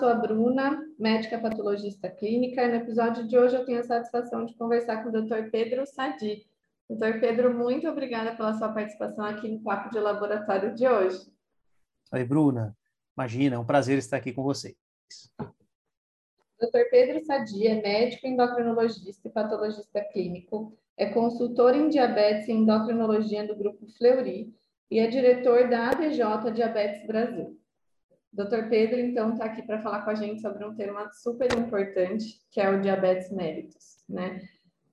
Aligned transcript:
Sou 0.00 0.08
a 0.08 0.14
Bruna, 0.14 0.82
médica 0.98 1.38
patologista 1.38 2.08
clínica, 2.08 2.64
e 2.64 2.68
no 2.68 2.76
episódio 2.76 3.28
de 3.28 3.36
hoje 3.36 3.54
eu 3.54 3.66
tenho 3.66 3.80
a 3.80 3.84
satisfação 3.84 4.46
de 4.46 4.54
conversar 4.54 5.02
com 5.02 5.10
o 5.10 5.12
Dr. 5.12 5.50
Pedro 5.50 5.84
Sadi. 5.86 6.46
Dr. 6.88 7.20
Pedro, 7.20 7.52
muito 7.52 7.86
obrigada 7.86 8.34
pela 8.34 8.54
sua 8.54 8.70
participação 8.70 9.26
aqui 9.26 9.46
no 9.46 9.60
Papo 9.60 9.90
de 9.90 10.00
Laboratório 10.00 10.74
de 10.74 10.88
hoje. 10.88 11.30
Oi, 12.10 12.24
Bruna. 12.24 12.74
Imagina, 13.14 13.56
é 13.56 13.58
um 13.58 13.64
prazer 13.64 13.98
estar 13.98 14.16
aqui 14.16 14.32
com 14.32 14.42
vocês. 14.42 14.74
Dr. 15.38 16.88
Pedro 16.90 17.22
Sadi 17.22 17.66
é 17.66 17.82
médico 17.82 18.26
endocrinologista 18.26 19.28
e 19.28 19.30
patologista 19.30 20.00
clínico, 20.00 20.74
é 20.96 21.10
consultor 21.10 21.74
em 21.74 21.90
diabetes 21.90 22.48
e 22.48 22.52
endocrinologia 22.52 23.46
do 23.46 23.54
Grupo 23.54 23.86
Fleury 23.98 24.50
e 24.90 24.98
é 24.98 25.06
diretor 25.08 25.68
da 25.68 25.90
ABJ 25.90 26.50
Diabetes 26.54 27.06
Brasil. 27.06 27.59
Dr. 28.32 28.68
Pedro, 28.68 29.00
então, 29.00 29.32
está 29.32 29.46
aqui 29.46 29.62
para 29.62 29.82
falar 29.82 30.02
com 30.02 30.10
a 30.10 30.14
gente 30.14 30.40
sobre 30.40 30.64
um 30.64 30.74
tema 30.74 31.10
super 31.12 31.52
importante, 31.52 32.40
que 32.50 32.60
é 32.60 32.70
o 32.70 32.80
diabetes 32.80 33.30
mellitus, 33.30 34.04
né? 34.08 34.40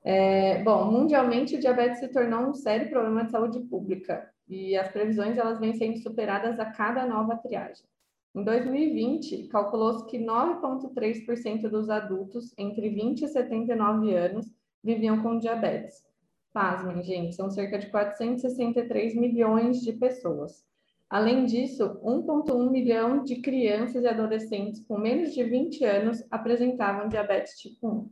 É, 0.04 0.64
bom, 0.64 0.90
mundialmente 0.92 1.56
o 1.56 1.60
diabetes 1.60 2.00
se 2.00 2.08
tornou 2.08 2.50
um 2.50 2.54
sério 2.54 2.90
problema 2.90 3.26
de 3.26 3.32
saúde 3.32 3.60
pública 3.60 4.30
e 4.48 4.76
as 4.78 4.88
previsões 4.90 5.38
elas 5.38 5.60
vêm 5.60 5.74
sendo 5.74 5.98
superadas 5.98 6.60
a 6.60 6.66
cada 6.66 7.06
nova 7.06 7.36
triagem. 7.36 7.86
Em 8.34 8.44
2020, 8.44 9.48
calculou-se 9.48 10.06
que 10.06 10.20
9,3% 10.20 11.70
dos 11.70 11.90
adultos 11.90 12.54
entre 12.58 12.90
20 12.90 13.24
e 13.24 13.28
79 13.28 14.14
anos 14.14 14.46
viviam 14.84 15.22
com 15.22 15.40
diabetes. 15.40 16.06
Pasmem, 16.54 17.04
gente, 17.04 17.36
são 17.36 17.50
cerca 17.50 17.78
de 17.78 17.88
463 17.88 19.16
milhões 19.16 19.82
de 19.82 19.94
pessoas. 19.94 20.67
Além 21.10 21.46
disso, 21.46 22.00
1,1 22.04 22.70
milhão 22.70 23.24
de 23.24 23.42
crianças 23.42 24.04
e 24.04 24.08
adolescentes 24.08 24.84
com 24.86 24.98
menos 24.98 25.34
de 25.34 25.44
20 25.44 25.86
anos 25.86 26.24
apresentavam 26.30 27.08
diabetes 27.08 27.58
tipo 27.58 27.88
1. 27.88 28.12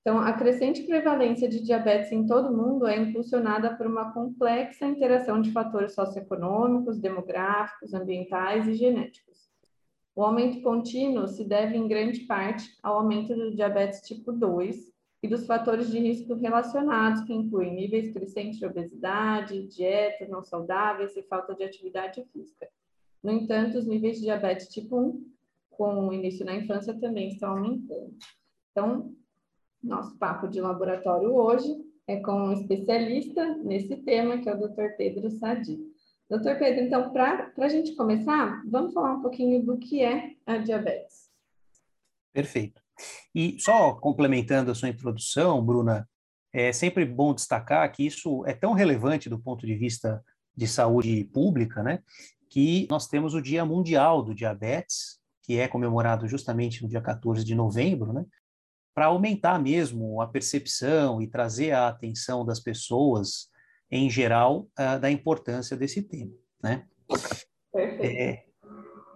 Então, 0.00 0.18
a 0.18 0.32
crescente 0.32 0.82
prevalência 0.82 1.48
de 1.48 1.62
diabetes 1.62 2.10
em 2.10 2.26
todo 2.26 2.48
o 2.48 2.56
mundo 2.56 2.86
é 2.86 2.96
impulsionada 2.96 3.76
por 3.76 3.86
uma 3.86 4.12
complexa 4.12 4.86
interação 4.86 5.40
de 5.40 5.52
fatores 5.52 5.94
socioeconômicos, 5.94 6.98
demográficos, 6.98 7.94
ambientais 7.94 8.66
e 8.66 8.74
genéticos. 8.74 9.48
O 10.14 10.22
aumento 10.22 10.60
contínuo 10.62 11.28
se 11.28 11.44
deve 11.44 11.76
em 11.76 11.86
grande 11.86 12.20
parte 12.20 12.68
ao 12.82 12.98
aumento 12.98 13.34
do 13.34 13.54
diabetes 13.54 14.00
tipo 14.00 14.32
2 14.32 14.91
e 15.22 15.28
dos 15.28 15.46
fatores 15.46 15.88
de 15.88 15.98
risco 16.00 16.34
relacionados, 16.34 17.22
que 17.22 17.32
incluem 17.32 17.74
níveis 17.74 18.12
crescentes 18.12 18.58
de 18.58 18.66
obesidade, 18.66 19.68
dietas 19.68 20.28
não 20.28 20.42
saudáveis 20.42 21.16
e 21.16 21.22
falta 21.22 21.54
de 21.54 21.62
atividade 21.62 22.24
física. 22.32 22.68
No 23.22 23.30
entanto, 23.30 23.78
os 23.78 23.86
níveis 23.86 24.16
de 24.16 24.22
diabetes 24.22 24.66
tipo 24.66 24.98
1, 24.98 25.32
com 25.70 26.08
o 26.08 26.12
início 26.12 26.44
na 26.44 26.56
infância, 26.56 26.98
também 26.98 27.28
estão 27.28 27.52
aumentando. 27.52 28.16
Então, 28.72 29.14
nosso 29.80 30.18
papo 30.18 30.48
de 30.48 30.60
laboratório 30.60 31.32
hoje 31.32 31.72
é 32.08 32.20
com 32.20 32.32
um 32.32 32.52
especialista 32.52 33.56
nesse 33.58 33.96
tema, 33.98 34.38
que 34.38 34.48
é 34.48 34.54
o 34.54 34.58
Dr. 34.58 34.96
Pedro 34.96 35.30
Sadi. 35.30 35.78
Dr. 36.28 36.58
Pedro, 36.58 36.84
então, 36.84 37.12
para 37.12 37.52
a 37.58 37.68
gente 37.68 37.94
começar, 37.94 38.60
vamos 38.66 38.92
falar 38.92 39.14
um 39.14 39.22
pouquinho 39.22 39.62
do 39.64 39.78
que 39.78 40.02
é 40.02 40.34
a 40.46 40.58
diabetes. 40.58 41.30
Perfeito. 42.32 42.81
E 43.34 43.58
só 43.60 43.94
complementando 43.94 44.70
a 44.70 44.74
sua 44.74 44.88
introdução, 44.88 45.64
Bruna, 45.64 46.08
é 46.52 46.72
sempre 46.72 47.04
bom 47.04 47.34
destacar 47.34 47.90
que 47.90 48.04
isso 48.04 48.44
é 48.46 48.52
tão 48.52 48.72
relevante 48.72 49.28
do 49.28 49.38
ponto 49.38 49.66
de 49.66 49.74
vista 49.74 50.22
de 50.54 50.68
saúde 50.68 51.24
pública, 51.24 51.82
né, 51.82 52.00
que 52.50 52.86
nós 52.90 53.08
temos 53.08 53.34
o 53.34 53.40
Dia 53.40 53.64
Mundial 53.64 54.22
do 54.22 54.34
Diabetes, 54.34 55.18
que 55.42 55.58
é 55.58 55.66
comemorado 55.66 56.28
justamente 56.28 56.82
no 56.82 56.88
dia 56.88 57.00
14 57.00 57.42
de 57.42 57.54
novembro, 57.54 58.12
né, 58.12 58.24
para 58.94 59.06
aumentar 59.06 59.58
mesmo 59.58 60.20
a 60.20 60.26
percepção 60.26 61.22
e 61.22 61.26
trazer 61.26 61.72
a 61.72 61.88
atenção 61.88 62.44
das 62.44 62.60
pessoas, 62.60 63.48
em 63.90 64.10
geral, 64.10 64.68
uh, 64.78 65.00
da 65.00 65.10
importância 65.10 65.76
desse 65.76 66.02
tema, 66.02 66.32
né? 66.62 66.86
Perfeito. 67.72 68.04
É, 68.04 68.44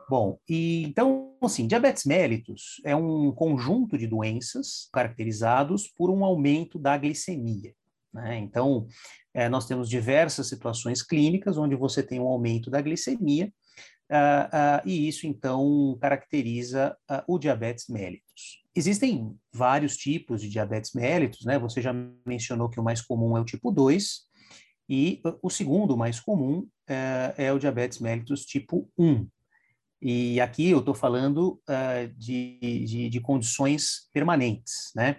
bom, 0.09 0.39
e 0.49 0.85
então, 0.85 1.37
assim, 1.41 1.67
diabetes 1.67 2.05
mellitus 2.05 2.81
é 2.85 2.95
um 2.95 3.33
conjunto 3.33 3.99
de 3.99 4.07
doenças 4.07 4.89
caracterizados 4.93 5.89
por 5.89 6.11
um 6.11 6.25
aumento 6.25 6.79
da 6.79 6.97
glicemia, 6.97 7.75
né? 8.13 8.39
Então, 8.39 8.87
é, 9.35 9.49
nós 9.49 9.67
temos 9.67 9.89
diversas 9.89 10.49
situações 10.49 11.03
clínicas 11.03 11.59
onde 11.59 11.77
você 11.77 12.03
tem 12.03 12.21
um 12.21 12.27
aumento 12.27 12.71
da 12.71 12.81
glicemia, 12.81 13.53
uh, 14.11 14.83
uh, 14.83 14.89
e 14.89 15.09
isso, 15.09 15.27
então, 15.27 15.97
caracteriza 16.01 16.97
o 17.27 17.39
diabetes 17.39 17.87
mellitus. 17.89 18.65
Existem 18.75 19.35
vários 19.53 19.97
tipos 19.97 20.41
de 20.41 20.49
diabetes 20.49 20.93
mellitus, 20.93 21.45
né? 21.45 21.59
Você 21.59 21.81
já 21.81 21.93
mencionou 22.27 22.69
que 22.69 22.79
o 22.79 22.85
mais 22.85 23.01
comum 23.01 23.37
é 23.37 23.41
o 23.41 23.45
tipo 23.45 23.71
2, 23.71 24.27
e 24.89 25.21
o 25.43 25.51
segundo 25.51 25.97
mais 25.97 26.21
comum 26.21 26.67
é, 26.89 27.35
é 27.37 27.53
o 27.53 27.59
diabetes 27.59 27.99
mellitus 27.99 28.45
tipo 28.45 28.89
1. 28.97 29.27
E 30.01 30.41
aqui 30.41 30.71
eu 30.71 30.81
estou 30.81 30.95
falando 30.95 31.61
uh, 31.69 32.09
de, 32.17 32.59
de, 32.85 33.09
de, 33.09 33.21
condições 33.21 34.09
permanentes, 34.13 34.93
né? 34.95 35.17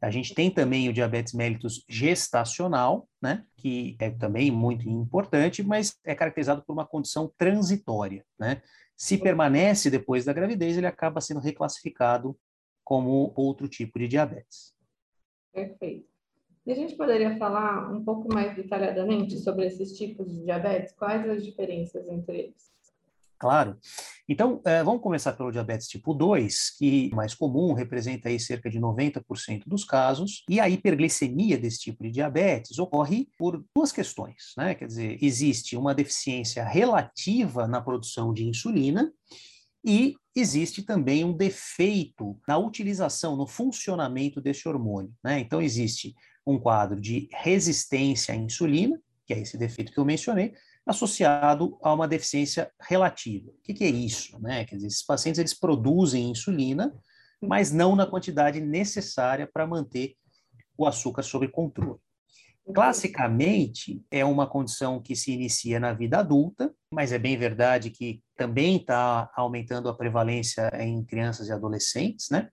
A 0.00 0.10
gente 0.10 0.34
tem 0.34 0.50
também 0.50 0.88
o 0.88 0.92
diabetes 0.92 1.32
mellitus 1.32 1.84
gestacional, 1.88 3.08
né? 3.20 3.44
Que 3.56 3.96
é 4.00 4.10
também 4.10 4.50
muito 4.50 4.88
importante, 4.88 5.62
mas 5.62 5.96
é 6.04 6.14
caracterizado 6.14 6.62
por 6.64 6.72
uma 6.72 6.86
condição 6.86 7.32
transitória, 7.36 8.24
né? 8.38 8.62
Se 8.96 9.18
permanece 9.18 9.90
depois 9.90 10.24
da 10.24 10.32
gravidez, 10.32 10.76
ele 10.76 10.86
acaba 10.86 11.20
sendo 11.20 11.40
reclassificado 11.40 12.38
como 12.84 13.32
outro 13.36 13.68
tipo 13.68 13.98
de 13.98 14.08
diabetes. 14.08 14.74
Perfeito. 15.52 16.08
E 16.64 16.72
a 16.72 16.74
gente 16.74 16.94
poderia 16.96 17.36
falar 17.38 17.92
um 17.92 18.04
pouco 18.04 18.32
mais 18.32 18.54
detalhadamente 18.54 19.36
sobre 19.38 19.66
esses 19.66 19.96
tipos 19.96 20.30
de 20.30 20.44
diabetes? 20.44 20.92
Quais 20.92 21.28
as 21.28 21.44
diferenças 21.44 22.08
entre 22.08 22.38
eles? 22.38 22.71
Claro. 23.42 23.76
Então, 24.28 24.62
é, 24.64 24.84
vamos 24.84 25.02
começar 25.02 25.32
pelo 25.32 25.50
diabetes 25.50 25.88
tipo 25.88 26.14
2, 26.14 26.76
que 26.78 27.10
é 27.10 27.14
mais 27.16 27.34
comum, 27.34 27.72
representa 27.72 28.28
aí 28.28 28.38
cerca 28.38 28.70
de 28.70 28.78
90% 28.78 29.64
dos 29.66 29.82
casos, 29.82 30.44
e 30.48 30.60
a 30.60 30.68
hiperglicemia 30.68 31.58
desse 31.58 31.80
tipo 31.80 32.04
de 32.04 32.12
diabetes 32.12 32.78
ocorre 32.78 33.26
por 33.36 33.64
duas 33.74 33.90
questões, 33.90 34.52
né? 34.56 34.76
Quer 34.76 34.86
dizer, 34.86 35.18
existe 35.20 35.76
uma 35.76 35.92
deficiência 35.92 36.62
relativa 36.62 37.66
na 37.66 37.80
produção 37.80 38.32
de 38.32 38.46
insulina, 38.46 39.12
e 39.84 40.14
existe 40.36 40.84
também 40.84 41.24
um 41.24 41.36
defeito 41.36 42.38
na 42.46 42.56
utilização, 42.58 43.34
no 43.34 43.48
funcionamento 43.48 44.40
desse 44.40 44.68
hormônio. 44.68 45.12
Né? 45.24 45.40
Então, 45.40 45.60
existe 45.60 46.14
um 46.46 46.60
quadro 46.60 47.00
de 47.00 47.28
resistência 47.32 48.34
à 48.34 48.36
insulina, 48.36 49.02
que 49.26 49.34
é 49.34 49.40
esse 49.40 49.58
defeito 49.58 49.90
que 49.90 49.98
eu 49.98 50.04
mencionei, 50.04 50.54
associado 50.86 51.78
a 51.82 51.92
uma 51.92 52.08
deficiência 52.08 52.70
relativa. 52.80 53.50
O 53.50 53.62
que, 53.62 53.74
que 53.74 53.84
é 53.84 53.90
isso? 53.90 54.38
Né? 54.40 54.64
Quer 54.64 54.76
dizer, 54.76 54.88
esses 54.88 55.04
pacientes 55.04 55.38
eles 55.38 55.54
produzem 55.54 56.30
insulina, 56.30 56.92
mas 57.40 57.72
não 57.72 57.94
na 57.94 58.06
quantidade 58.06 58.60
necessária 58.60 59.48
para 59.52 59.66
manter 59.66 60.14
o 60.76 60.86
açúcar 60.86 61.22
sob 61.22 61.46
controle. 61.48 62.00
Classicamente, 62.74 64.04
é 64.10 64.24
uma 64.24 64.46
condição 64.46 65.02
que 65.02 65.16
se 65.16 65.32
inicia 65.32 65.80
na 65.80 65.92
vida 65.92 66.18
adulta, 66.20 66.72
mas 66.92 67.10
é 67.10 67.18
bem 67.18 67.36
verdade 67.36 67.90
que 67.90 68.22
também 68.36 68.76
está 68.76 69.30
aumentando 69.34 69.88
a 69.88 69.96
prevalência 69.96 70.70
em 70.80 71.04
crianças 71.04 71.48
e 71.48 71.52
adolescentes, 71.52 72.30
né? 72.30 72.48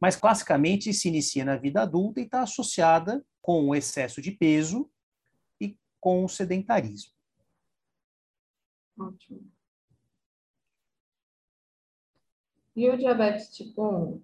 Mas 0.00 0.16
classicamente 0.16 0.94
se 0.94 1.08
inicia 1.08 1.44
na 1.44 1.56
vida 1.56 1.82
adulta 1.82 2.20
e 2.20 2.24
está 2.24 2.42
associada 2.42 3.22
com 3.42 3.68
o 3.68 3.74
excesso 3.74 4.22
de 4.22 4.30
peso 4.30 4.88
e 5.60 5.76
com 6.00 6.24
o 6.24 6.28
sedentarismo. 6.28 7.19
Ótimo. 9.00 9.50
E 12.76 12.88
o 12.88 12.96
diabetes 12.96 13.48
tipo 13.54 13.82
1? 13.82 14.22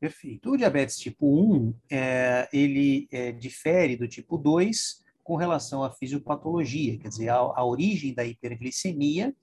Perfeito. 0.00 0.50
O 0.50 0.56
diabetes 0.56 0.98
tipo 0.98 1.26
1, 1.26 1.74
é, 1.90 2.48
ele 2.52 3.06
é, 3.12 3.32
difere 3.32 3.96
do 3.96 4.08
tipo 4.08 4.36
2 4.38 5.04
com 5.22 5.36
relação 5.36 5.82
à 5.82 5.90
fisiopatologia, 5.90 6.98
quer 6.98 7.08
dizer, 7.08 7.30
a, 7.30 7.36
a 7.36 7.64
origem 7.64 8.12
da 8.12 8.24
hiperglicemia 8.24 9.34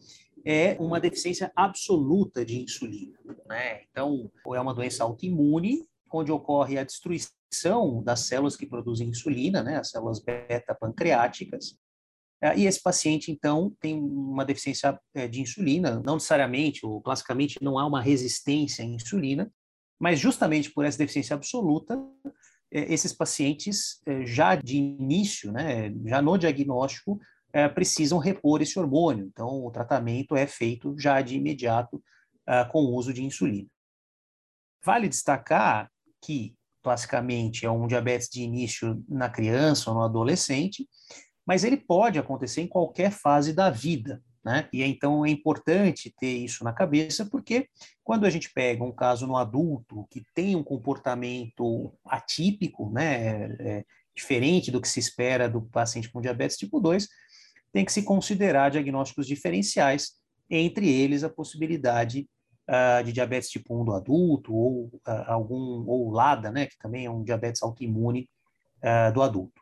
é 0.46 0.76
uma 0.80 1.00
deficiência 1.00 1.52
absoluta 1.56 2.46
de 2.46 2.60
insulina. 2.60 3.18
Né? 3.48 3.84
Então, 3.90 4.32
é 4.54 4.60
uma 4.60 4.74
doença 4.74 5.04
autoimune, 5.04 5.88
onde 6.12 6.32
ocorre 6.32 6.78
a 6.78 6.84
destruição 6.84 8.04
das 8.04 8.22
células 8.22 8.56
que 8.56 8.68
produzem 8.68 9.10
insulina, 9.10 9.64
né? 9.64 9.78
as 9.78 9.90
células 9.90 10.20
beta-pancreáticas, 10.20 11.80
e 12.58 12.66
esse 12.66 12.82
paciente, 12.82 13.32
então, 13.32 13.72
tem 13.80 13.94
uma 13.94 14.44
deficiência 14.44 15.00
é, 15.14 15.28
de 15.28 15.42
insulina, 15.42 16.02
não 16.04 16.16
necessariamente, 16.16 16.84
ou 16.84 17.00
classicamente, 17.00 17.60
não 17.62 17.78
há 17.78 17.86
uma 17.86 18.02
resistência 18.02 18.84
à 18.84 18.88
insulina, 18.88 19.52
mas 20.00 20.20
justamente 20.20 20.72
por 20.72 20.84
essa 20.84 20.98
deficiência 20.98 21.36
absoluta, 21.36 22.02
é, 22.72 22.92
esses 22.92 23.14
pacientes, 23.14 24.02
já 24.26 24.56
de 24.56 24.78
início, 24.78 25.52
né, 25.52 25.94
já 26.06 26.22
no 26.22 26.38
diagnóstico, 26.38 27.20
precisam 27.76 28.18
repor 28.18 28.62
esse 28.62 28.80
hormônio. 28.80 29.26
Então, 29.26 29.66
o 29.66 29.70
tratamento 29.70 30.36
é 30.38 30.48
feito 30.48 30.96
já 30.98 31.22
de 31.22 31.36
imediato 31.36 32.02
com 32.72 32.86
o 32.86 32.96
uso 32.96 33.14
de 33.14 33.24
insulina. 33.24 33.68
Vale 34.84 35.10
destacar 35.10 35.92
que, 36.24 36.56
classicamente, 36.82 37.66
é 37.66 37.70
um 37.70 37.88
diabetes 37.88 38.30
de 38.30 38.42
início 38.42 39.04
na 39.08 39.30
criança 39.30 39.90
ou 39.90 39.98
no 39.98 40.04
adolescente, 40.04 40.88
mas 41.46 41.64
ele 41.64 41.78
pode 41.78 42.20
acontecer 42.20 42.62
em 42.62 42.68
qualquer 42.68 43.12
fase 43.12 43.54
da 43.54 43.70
vida. 43.70 44.22
Né? 44.44 44.68
E 44.74 44.82
então 44.84 45.24
é 45.24 45.30
importante 45.30 46.14
ter 46.20 46.38
isso 46.38 46.64
na 46.64 46.74
cabeça, 46.74 47.26
porque 47.26 47.68
quando 48.04 48.26
a 48.26 48.30
gente 48.30 48.52
pega 48.52 48.84
um 48.84 48.92
caso 48.92 49.28
no 49.28 49.38
adulto 49.38 50.08
que 50.10 50.24
tem 50.34 50.56
um 50.56 50.64
comportamento 50.64 51.94
atípico, 52.04 52.90
né, 52.92 53.56
é, 53.60 53.86
diferente 54.16 54.72
do 54.72 54.82
que 54.82 54.88
se 54.88 55.00
espera 55.00 55.48
do 55.48 55.62
paciente 55.62 56.12
com 56.12 56.22
diabetes 56.22 56.58
tipo 56.58 56.80
2, 56.80 57.08
tem 57.72 57.86
que 57.86 57.94
se 57.94 58.04
considerar 58.04 58.72
diagnósticos 58.72 59.28
diferenciais, 59.28 60.14
entre 60.50 60.90
eles 60.90 61.24
a 61.24 61.30
possibilidade 61.30 62.28
uh, 62.68 63.04
de 63.04 63.14
diabetes 63.14 63.50
tipo 63.50 63.80
1 63.82 63.86
do 63.86 63.94
adulto, 63.94 64.54
ou 64.54 64.86
uh, 64.88 65.02
algum, 65.28 65.88
ou 65.88 66.12
LADA, 66.12 66.52
né, 66.52 66.66
que 66.66 66.78
também 66.78 67.06
é 67.06 67.10
um 67.12 67.24
diabetes 67.24 67.64
autoimune 67.64 68.30
uh, 68.84 69.14
do 69.14 69.22
adulto. 69.22 69.61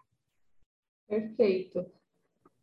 Perfeito. 1.09 1.85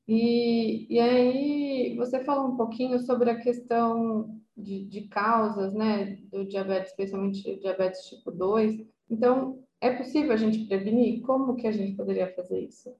E, 0.06 0.87
e 0.88 1.00
aí, 1.00 1.96
você 1.96 2.22
falou 2.22 2.52
um 2.52 2.56
pouquinho 2.56 3.00
sobre 3.00 3.28
a 3.28 3.40
questão 3.40 4.40
de, 4.56 4.84
de 4.84 5.02
causas, 5.08 5.75
né, 5.75 6.16
do 6.31 6.46
diabetes, 6.46 6.90
especialmente 6.90 7.58
diabetes 7.58 8.08
tipo 8.08 8.31
2. 8.31 8.87
Então, 9.10 9.64
é 9.81 9.90
possível 9.90 10.32
a 10.32 10.37
gente 10.37 10.64
prevenir? 10.66 11.20
Como 11.22 11.56
que 11.56 11.66
a 11.66 11.72
gente 11.72 11.96
poderia 11.96 12.32
fazer 12.34 12.60
isso? 12.60 12.94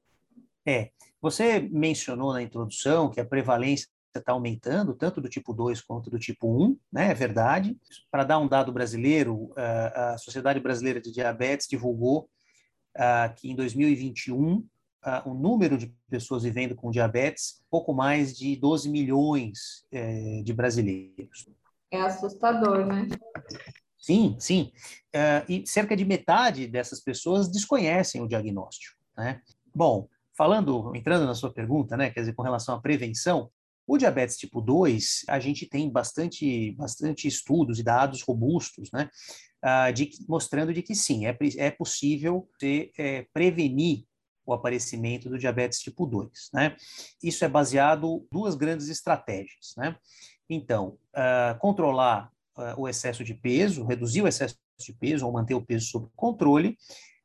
É, 0.67 0.91
você 1.23 1.61
mencionou 1.61 2.33
na 2.33 2.43
introdução 2.43 3.09
que 3.09 3.21
a 3.21 3.25
prevalência 3.25 3.89
está 4.13 4.33
aumentando, 4.33 4.95
tanto 4.95 5.21
do 5.21 5.29
tipo 5.29 5.53
2 5.53 5.81
quanto 5.81 6.11
do 6.11 6.19
tipo 6.19 6.49
1, 6.49 6.77
né? 6.93 7.11
É 7.11 7.15
verdade. 7.15 7.77
Para 8.11 8.25
dar 8.25 8.39
um 8.39 8.49
dado 8.49 8.73
brasileiro, 8.73 9.53
a 9.57 10.17
Sociedade 10.19 10.59
Brasileira 10.59 11.01
de 11.01 11.13
Diabetes 11.13 11.69
divulgou 11.69 12.29
que 13.37 13.51
em 13.51 13.55
2021 13.55 14.67
uh, 15.07 15.31
o 15.31 15.35
número 15.35 15.79
de 15.79 15.95
pessoas 16.11 16.43
vivendo 16.43 16.75
com 16.75 16.91
diabetes, 16.91 17.63
pouco 17.71 17.95
mais 17.95 18.37
de 18.37 18.57
12 18.57 18.89
milhões 18.89 19.87
eh, 19.93 20.43
de 20.45 20.53
brasileiros. 20.53 21.49
É 21.91 22.01
assustador, 22.01 22.85
né? 22.85 23.09
Sim, 23.97 24.37
sim. 24.39 24.73
Uh, 25.15 25.51
e 25.51 25.67
cerca 25.67 25.97
de 25.97 26.05
metade 26.05 26.67
dessas 26.67 27.01
pessoas 27.01 27.49
desconhecem 27.49 28.21
o 28.21 28.29
diagnóstico, 28.29 28.97
né? 29.17 29.41
Bom, 29.75 30.09
falando, 30.37 30.95
entrando 30.95 31.27
na 31.27 31.35
sua 31.35 31.53
pergunta, 31.53 31.97
né, 31.97 32.11
quer 32.11 32.21
dizer, 32.21 32.35
com 32.35 32.43
relação 32.43 32.75
à 32.75 32.81
prevenção, 32.81 33.51
o 33.87 33.97
diabetes 33.97 34.37
tipo 34.37 34.61
2, 34.61 35.25
a 35.29 35.39
gente 35.39 35.67
tem 35.67 35.89
bastante, 35.89 36.73
bastante 36.73 37.29
estudos 37.29 37.79
e 37.79 37.83
dados 37.83 38.23
robustos, 38.23 38.91
né, 38.93 39.09
uh, 39.65 39.93
de, 39.93 40.11
mostrando 40.29 40.75
de 40.75 40.83
que 40.83 40.95
sim, 40.95 41.27
é, 41.27 41.37
é 41.57 41.71
possível 41.71 42.49
se, 42.61 42.93
é, 42.99 43.27
prevenir 43.33 44.05
o 44.47 44.53
aparecimento 44.53 45.29
do 45.29 45.39
diabetes 45.39 45.81
tipo 45.81 46.07
2. 46.07 46.31
Né? 46.55 46.77
Isso 47.23 47.45
é 47.45 47.49
baseado 47.49 48.07
em 48.07 48.29
duas 48.31 48.55
grandes 48.55 48.89
estratégias. 48.89 49.75
Né? 49.77 49.97
Então, 50.49 50.97
uh, 51.15 51.59
controlar 51.59 52.31
uh, 52.57 52.81
o 52.81 52.89
excesso 52.89 53.25
de 53.25 53.35
peso, 53.35 53.85
reduzir 53.85 54.23
o 54.23 54.29
excesso 54.29 54.57
de 54.79 54.93
peso 54.93 55.27
ou 55.27 55.33
manter 55.33 55.55
o 55.55 55.65
peso 55.65 55.87
sob 55.87 56.09
controle 56.15 56.79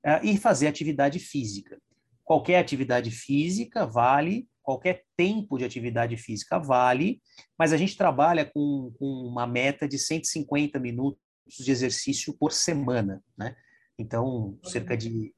uh, 0.05 0.25
e 0.25 0.37
fazer 0.37 0.67
atividade 0.67 1.19
física. 1.19 1.79
Qualquer 2.23 2.59
atividade 2.59 3.11
física 3.11 3.85
vale, 3.85 4.47
qualquer 4.63 5.03
tempo 5.15 5.57
de 5.57 5.65
atividade 5.65 6.17
física 6.17 6.57
vale, 6.57 7.21
mas 7.57 7.73
a 7.73 7.77
gente 7.77 7.97
trabalha 7.97 8.45
com, 8.45 8.93
com 8.97 9.05
uma 9.05 9.45
meta 9.45 9.87
de 9.87 9.99
150 9.99 10.79
minutos 10.79 11.19
de 11.47 11.71
exercício 11.71 12.33
por 12.37 12.51
semana, 12.51 13.21
né? 13.37 13.55
Então, 13.97 14.57
cerca 14.63 14.97
de 14.97 15.33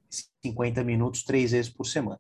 50 0.45 0.83
minutos 0.83 1.23
três 1.23 1.51
vezes 1.51 1.71
por 1.71 1.85
semana. 1.85 2.19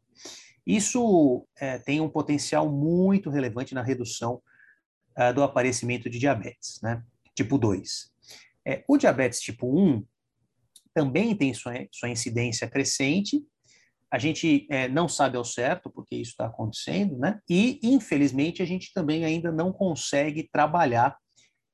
Isso 0.65 1.45
é, 1.57 1.77
tem 1.77 1.99
um 1.99 2.09
potencial 2.09 2.71
muito 2.71 3.29
relevante 3.29 3.73
na 3.73 3.81
redução 3.81 4.41
uh, 5.17 5.33
do 5.33 5.43
aparecimento 5.43 6.09
de 6.09 6.17
diabetes, 6.17 6.79
né? 6.81 7.03
Tipo 7.35 7.57
2. 7.57 8.11
É, 8.65 8.83
o 8.87 8.97
diabetes 8.97 9.41
tipo 9.41 9.67
1 9.67 10.05
também 10.93 11.35
tem 11.35 11.53
sua, 11.53 11.73
sua 11.91 12.09
incidência 12.09 12.69
crescente, 12.69 13.43
a 14.13 14.19
gente 14.19 14.67
é, 14.69 14.87
não 14.87 15.09
sabe 15.09 15.37
ao 15.37 15.43
certo 15.43 15.89
porque 15.89 16.15
isso 16.15 16.31
está 16.31 16.45
acontecendo, 16.45 17.17
né? 17.17 17.39
E, 17.49 17.79
infelizmente, 17.81 18.61
a 18.61 18.65
gente 18.65 18.93
também 18.93 19.25
ainda 19.25 19.51
não 19.51 19.73
consegue 19.73 20.47
trabalhar 20.53 21.17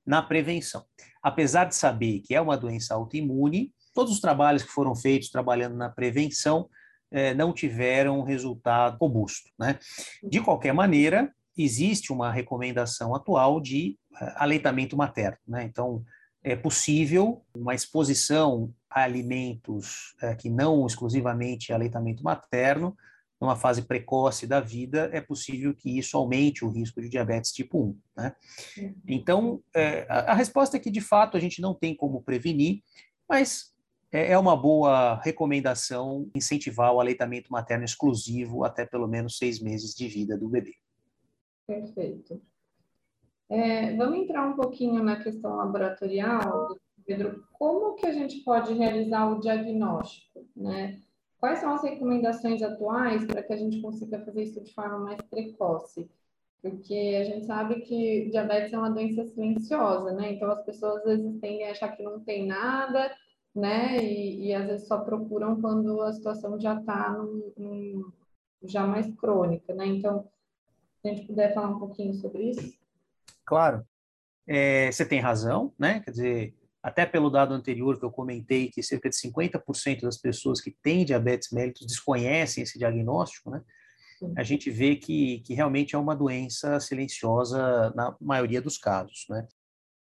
na 0.07 0.21
prevenção. 0.21 0.85
Apesar 1.21 1.65
de 1.65 1.75
saber 1.75 2.21
que 2.21 2.33
é 2.33 2.39
uma 2.39 2.57
doença 2.57 2.93
autoimune, 2.93 3.73
todos 3.99 4.13
os 4.13 4.21
trabalhos 4.21 4.63
que 4.63 4.71
foram 4.71 4.95
feitos 4.95 5.29
trabalhando 5.29 5.75
na 5.75 5.89
prevenção 5.89 6.69
eh, 7.11 7.33
não 7.33 7.51
tiveram 7.51 8.23
resultado 8.23 8.97
robusto. 8.97 9.51
Né? 9.59 9.77
De 10.23 10.39
qualquer 10.39 10.73
maneira, 10.73 11.29
existe 11.57 12.13
uma 12.13 12.31
recomendação 12.31 13.13
atual 13.13 13.59
de 13.59 13.97
uh, 14.13 14.31
aleitamento 14.37 14.95
materno. 14.95 15.37
Né? 15.45 15.65
Então, 15.65 16.01
é 16.41 16.55
possível 16.55 17.43
uma 17.53 17.75
exposição 17.75 18.73
a 18.89 19.03
alimentos 19.03 20.15
uh, 20.23 20.37
que 20.37 20.49
não 20.49 20.87
exclusivamente 20.87 21.73
aleitamento 21.73 22.23
materno, 22.23 22.95
numa 23.41 23.57
fase 23.57 23.81
precoce 23.81 24.47
da 24.47 24.61
vida, 24.61 25.09
é 25.11 25.19
possível 25.19 25.73
que 25.73 25.97
isso 25.97 26.15
aumente 26.15 26.63
o 26.63 26.69
risco 26.69 27.01
de 27.01 27.09
diabetes 27.09 27.51
tipo 27.51 27.83
1. 27.83 27.99
Né? 28.15 28.35
Uhum. 28.77 28.95
Então, 29.05 29.61
é, 29.75 30.05
a, 30.09 30.31
a 30.31 30.33
resposta 30.33 30.77
é 30.77 30.79
que, 30.79 30.89
de 30.89 31.01
fato, 31.01 31.35
a 31.35 31.39
gente 31.41 31.61
não 31.61 31.73
tem 31.73 31.93
como 31.93 32.23
prevenir, 32.23 32.81
mas 33.27 33.77
é, 34.11 34.31
é 34.31 34.37
uma 34.37 34.55
boa 34.55 35.15
recomendação 35.21 36.29
incentivar 36.35 36.93
o 36.93 36.99
aleitamento 36.99 37.51
materno 37.51 37.85
exclusivo 37.85 38.63
até 38.63 38.85
pelo 38.85 39.07
menos 39.07 39.37
seis 39.37 39.59
meses 39.59 39.93
de 39.93 40.07
vida 40.07 40.37
do 40.37 40.49
bebê. 40.49 40.73
Perfeito. 41.67 42.41
É, 43.47 43.95
vamos 43.95 44.19
entrar 44.19 44.47
um 44.47 44.55
pouquinho 44.55 45.03
na 45.03 45.21
questão 45.21 45.55
laboratorial, 45.55 46.75
Pedro. 47.05 47.43
Como 47.53 47.95
que 47.95 48.05
a 48.05 48.11
gente 48.11 48.43
pode 48.43 48.73
realizar 48.73 49.27
o 49.31 49.39
diagnóstico, 49.39 50.45
né? 50.55 51.01
Quais 51.39 51.59
são 51.59 51.73
as 51.73 51.83
recomendações 51.83 52.61
atuais 52.61 53.25
para 53.25 53.41
que 53.41 53.53
a 53.53 53.57
gente 53.57 53.81
consiga 53.81 54.19
fazer 54.25 54.43
isso 54.43 54.61
de 54.61 54.73
forma 54.73 54.99
mais 54.99 55.21
precoce? 55.21 56.09
Porque 56.61 57.17
a 57.21 57.23
gente 57.23 57.45
sabe 57.45 57.81
que 57.81 58.29
diabetes 58.29 58.73
é 58.73 58.77
uma 58.77 58.91
doença 58.91 59.23
silenciosa, 59.25 60.11
né? 60.11 60.33
Então 60.33 60.51
as 60.51 60.61
pessoas 60.63 60.97
às 60.97 61.03
vezes 61.05 61.39
tendem 61.39 61.65
a 61.65 61.71
achar 61.71 61.95
que 61.95 62.03
não 62.03 62.19
tem 62.19 62.45
nada 62.45 63.09
né? 63.55 64.03
E, 64.03 64.47
e 64.47 64.53
às 64.53 64.65
vezes 64.67 64.87
só 64.87 64.99
procuram 64.99 65.59
quando 65.59 66.01
a 66.01 66.13
situação 66.13 66.59
já 66.59 66.79
está 66.79 67.17
já 68.63 68.85
mais 68.85 69.13
crônica, 69.15 69.73
né? 69.73 69.85
Então, 69.87 70.29
se 71.01 71.09
a 71.09 71.13
gente 71.13 71.27
puder 71.27 71.53
falar 71.53 71.69
um 71.69 71.79
pouquinho 71.79 72.13
sobre 72.13 72.49
isso. 72.51 72.77
Claro. 73.45 73.85
É, 74.47 74.91
você 74.91 75.05
tem 75.05 75.19
razão, 75.19 75.73
né? 75.77 76.01
Quer 76.01 76.11
dizer, 76.11 76.55
até 76.81 77.05
pelo 77.05 77.29
dado 77.29 77.53
anterior 77.53 77.97
que 77.99 78.05
eu 78.05 78.11
comentei, 78.11 78.69
que 78.69 78.81
cerca 78.81 79.09
de 79.09 79.15
50% 79.15 80.01
das 80.01 80.17
pessoas 80.17 80.61
que 80.61 80.71
têm 80.71 81.05
diabetes 81.05 81.51
mellitus 81.51 81.85
desconhecem 81.85 82.63
esse 82.63 82.77
diagnóstico, 82.77 83.49
né? 83.49 83.61
Sim. 84.17 84.33
A 84.35 84.43
gente 84.43 84.69
vê 84.69 84.95
que, 84.95 85.39
que 85.41 85.53
realmente 85.53 85.95
é 85.95 85.97
uma 85.97 86.15
doença 86.15 86.79
silenciosa 86.79 87.91
na 87.95 88.15
maioria 88.19 88.61
dos 88.61 88.77
casos, 88.77 89.25
né? 89.29 89.47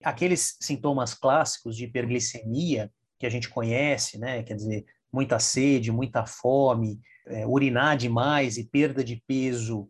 Aqueles 0.03 0.57
sintomas 0.59 1.13
clássicos 1.13 1.77
de 1.77 1.85
hiperglicemia, 1.85 2.91
que 3.23 3.27
a 3.27 3.29
gente 3.29 3.49
conhece, 3.49 4.19
né? 4.19 4.43
Quer 4.43 4.55
dizer, 4.55 4.85
muita 5.09 5.39
sede, 5.39 5.93
muita 5.93 6.25
fome, 6.25 6.99
é, 7.25 7.47
urinar 7.47 7.95
demais 7.95 8.57
e 8.57 8.65
perda 8.65 9.01
de 9.01 9.23
peso, 9.25 9.83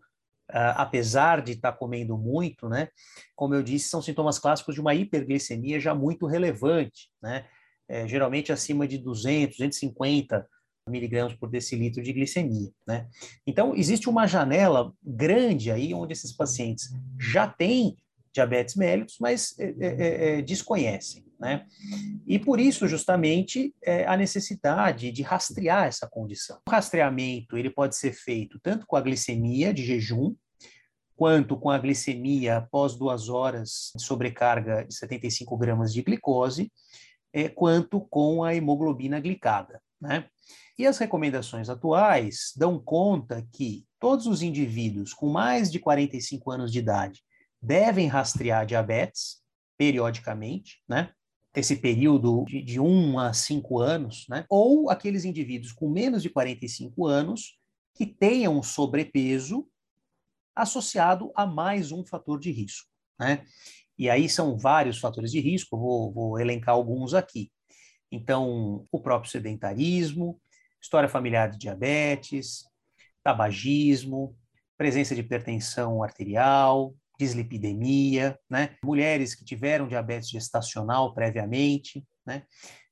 uh, 0.51 0.75
apesar 0.75 1.41
de 1.41 1.53
estar 1.53 1.71
tá 1.71 1.77
comendo 1.77 2.15
muito, 2.15 2.69
né? 2.69 2.89
Como 3.35 3.55
eu 3.55 3.63
disse, 3.63 3.89
são 3.89 4.03
sintomas 4.03 4.37
clássicos 4.37 4.75
de 4.75 4.81
uma 4.81 4.93
hiperglicemia 4.93 5.79
já 5.79 5.95
muito 5.95 6.27
relevante, 6.27 7.09
né? 7.19 7.47
É, 7.89 8.07
geralmente 8.07 8.53
acima 8.53 8.87
de 8.87 8.99
200, 8.99 9.57
250 9.57 10.47
miligramas 10.87 11.33
por 11.33 11.49
decilitro 11.49 12.03
de 12.03 12.13
glicemia, 12.13 12.69
né? 12.87 13.07
Então, 13.47 13.73
existe 13.75 14.07
uma 14.07 14.27
janela 14.27 14.93
grande 15.01 15.71
aí 15.71 15.91
onde 15.91 16.13
esses 16.13 16.31
pacientes 16.31 16.91
já 17.19 17.47
têm 17.47 17.97
diabetes 18.31 18.75
mellitus, 18.75 19.17
mas 19.19 19.57
é, 19.57 19.73
é, 19.79 20.37
é, 20.37 20.41
desconhecem, 20.43 21.25
né? 21.43 21.65
E 22.25 22.39
por 22.39 22.57
isso, 22.57 22.87
justamente, 22.87 23.75
é, 23.83 24.07
a 24.07 24.15
necessidade 24.15 25.11
de 25.11 25.21
rastrear 25.21 25.87
essa 25.87 26.07
condição. 26.07 26.61
O 26.65 26.71
rastreamento, 26.71 27.57
ele 27.57 27.69
pode 27.69 27.97
ser 27.97 28.13
feito 28.13 28.57
tanto 28.63 28.87
com 28.87 28.95
a 28.95 29.01
glicemia 29.01 29.73
de 29.73 29.83
jejum, 29.83 30.33
quanto 31.17 31.57
com 31.57 31.69
a 31.69 31.77
glicemia 31.77 32.57
após 32.57 32.95
duas 32.95 33.27
horas 33.27 33.91
de 33.93 34.01
sobrecarga 34.01 34.85
de 34.85 34.95
75 34.95 35.57
gramas 35.57 35.93
de 35.93 36.01
glicose, 36.01 36.71
é, 37.33 37.49
quanto 37.49 37.99
com 37.99 38.41
a 38.41 38.55
hemoglobina 38.55 39.19
glicada, 39.19 39.81
né? 39.99 40.25
E 40.79 40.87
as 40.87 40.97
recomendações 40.97 41.69
atuais 41.69 42.53
dão 42.55 42.79
conta 42.79 43.45
que 43.51 43.85
todos 43.99 44.27
os 44.27 44.41
indivíduos 44.41 45.13
com 45.13 45.27
mais 45.27 45.69
de 45.69 45.77
45 45.77 46.51
anos 46.51 46.71
de 46.71 46.79
idade 46.79 47.21
devem 47.61 48.07
rastrear 48.07 48.65
diabetes 48.65 49.43
periodicamente, 49.77 50.81
né? 50.87 51.11
Esse 51.55 51.75
período 51.75 52.45
de, 52.45 52.61
de 52.61 52.79
1 52.79 53.19
a 53.19 53.33
5 53.33 53.79
anos, 53.79 54.25
né? 54.27 54.45
Ou 54.49 54.89
aqueles 54.89 55.23
indivíduos 55.23 55.71
com 55.71 55.89
menos 55.89 56.23
de 56.23 56.29
45 56.29 57.05
anos 57.05 57.59
que 57.93 58.05
tenham 58.05 58.61
sobrepeso 58.63 59.67
associado 60.55 61.31
a 61.35 61.45
mais 61.45 61.91
um 61.91 62.05
fator 62.05 62.39
de 62.39 62.51
risco, 62.51 62.89
né? 63.19 63.45
E 63.97 64.09
aí 64.09 64.27
são 64.27 64.57
vários 64.57 64.97
fatores 64.99 65.31
de 65.31 65.39
risco, 65.39 65.77
vou, 65.77 66.11
vou 66.11 66.39
elencar 66.39 66.73
alguns 66.73 67.13
aqui. 67.13 67.51
Então, 68.11 68.85
o 68.91 68.99
próprio 68.99 69.31
sedentarismo, 69.31 70.39
história 70.81 71.09
familiar 71.09 71.49
de 71.49 71.57
diabetes, 71.57 72.63
tabagismo, 73.23 74.35
presença 74.77 75.15
de 75.15 75.21
hipertensão 75.21 76.03
arterial, 76.03 76.95
dislipidemia, 77.19 78.37
né? 78.49 78.75
Mulheres 78.83 79.35
que 79.35 79.45
tiveram 79.45 79.87
diabetes 79.87 80.29
gestacional 80.29 81.13
previamente, 81.13 82.03
né? 82.25 82.43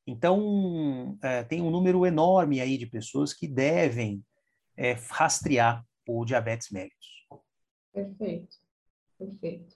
Então, 0.05 1.17
é, 1.21 1.43
tem 1.43 1.61
um 1.61 1.69
número 1.69 2.05
enorme 2.05 2.59
aí 2.59 2.77
de 2.77 2.85
pessoas 2.85 3.33
que 3.33 3.47
devem 3.47 4.23
é, 4.75 4.93
rastrear 5.09 5.85
o 6.07 6.25
diabetes 6.25 6.69
mellitus. 6.71 7.27
Perfeito, 7.93 8.57
perfeito. 9.17 9.75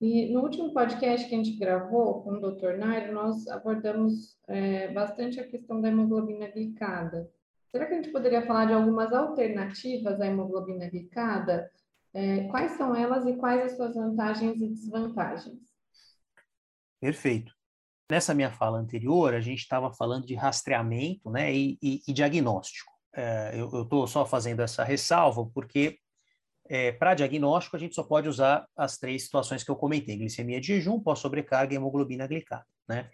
E 0.00 0.32
no 0.32 0.42
último 0.42 0.72
podcast 0.72 1.26
que 1.26 1.34
a 1.34 1.38
gente 1.38 1.58
gravou 1.58 2.22
com 2.22 2.32
o 2.32 2.40
Dr. 2.40 2.76
Nairo, 2.76 3.14
nós 3.14 3.48
abordamos 3.48 4.38
é, 4.46 4.88
bastante 4.92 5.40
a 5.40 5.46
questão 5.46 5.80
da 5.80 5.88
hemoglobina 5.88 6.48
glicada. 6.48 7.30
Será 7.70 7.86
que 7.86 7.94
a 7.94 7.96
gente 7.96 8.12
poderia 8.12 8.46
falar 8.46 8.66
de 8.66 8.72
algumas 8.74 9.12
alternativas 9.12 10.20
à 10.20 10.26
hemoglobina 10.26 10.88
glicada? 10.88 11.70
É, 12.16 12.44
quais 12.48 12.72
são 12.78 12.96
elas 12.96 13.26
e 13.26 13.36
quais 13.36 13.60
as 13.62 13.76
suas 13.76 13.94
vantagens 13.94 14.58
e 14.58 14.68
desvantagens? 14.68 15.60
Perfeito. 16.98 17.52
Nessa 18.10 18.32
minha 18.32 18.50
fala 18.50 18.78
anterior, 18.78 19.34
a 19.34 19.40
gente 19.40 19.58
estava 19.58 19.92
falando 19.92 20.26
de 20.26 20.34
rastreamento 20.34 21.28
né, 21.28 21.54
e, 21.54 21.78
e, 21.82 22.00
e 22.08 22.12
diagnóstico. 22.14 22.90
É, 23.14 23.52
eu 23.54 23.82
estou 23.82 24.06
só 24.06 24.24
fazendo 24.24 24.62
essa 24.62 24.82
ressalva 24.82 25.46
porque 25.52 25.98
é, 26.68 26.90
para 26.90 27.14
diagnóstico, 27.14 27.76
a 27.76 27.78
gente 27.78 27.94
só 27.94 28.02
pode 28.02 28.28
usar 28.28 28.66
as 28.74 28.96
três 28.96 29.24
situações 29.24 29.62
que 29.62 29.70
eu 29.70 29.76
comentei: 29.76 30.16
glicemia 30.16 30.58
de 30.58 30.68
jejum, 30.68 30.98
pós-sobrecarga 30.98 31.74
e 31.74 31.76
hemoglobina 31.76 32.26
glicada. 32.26 32.64
Né? 32.88 33.10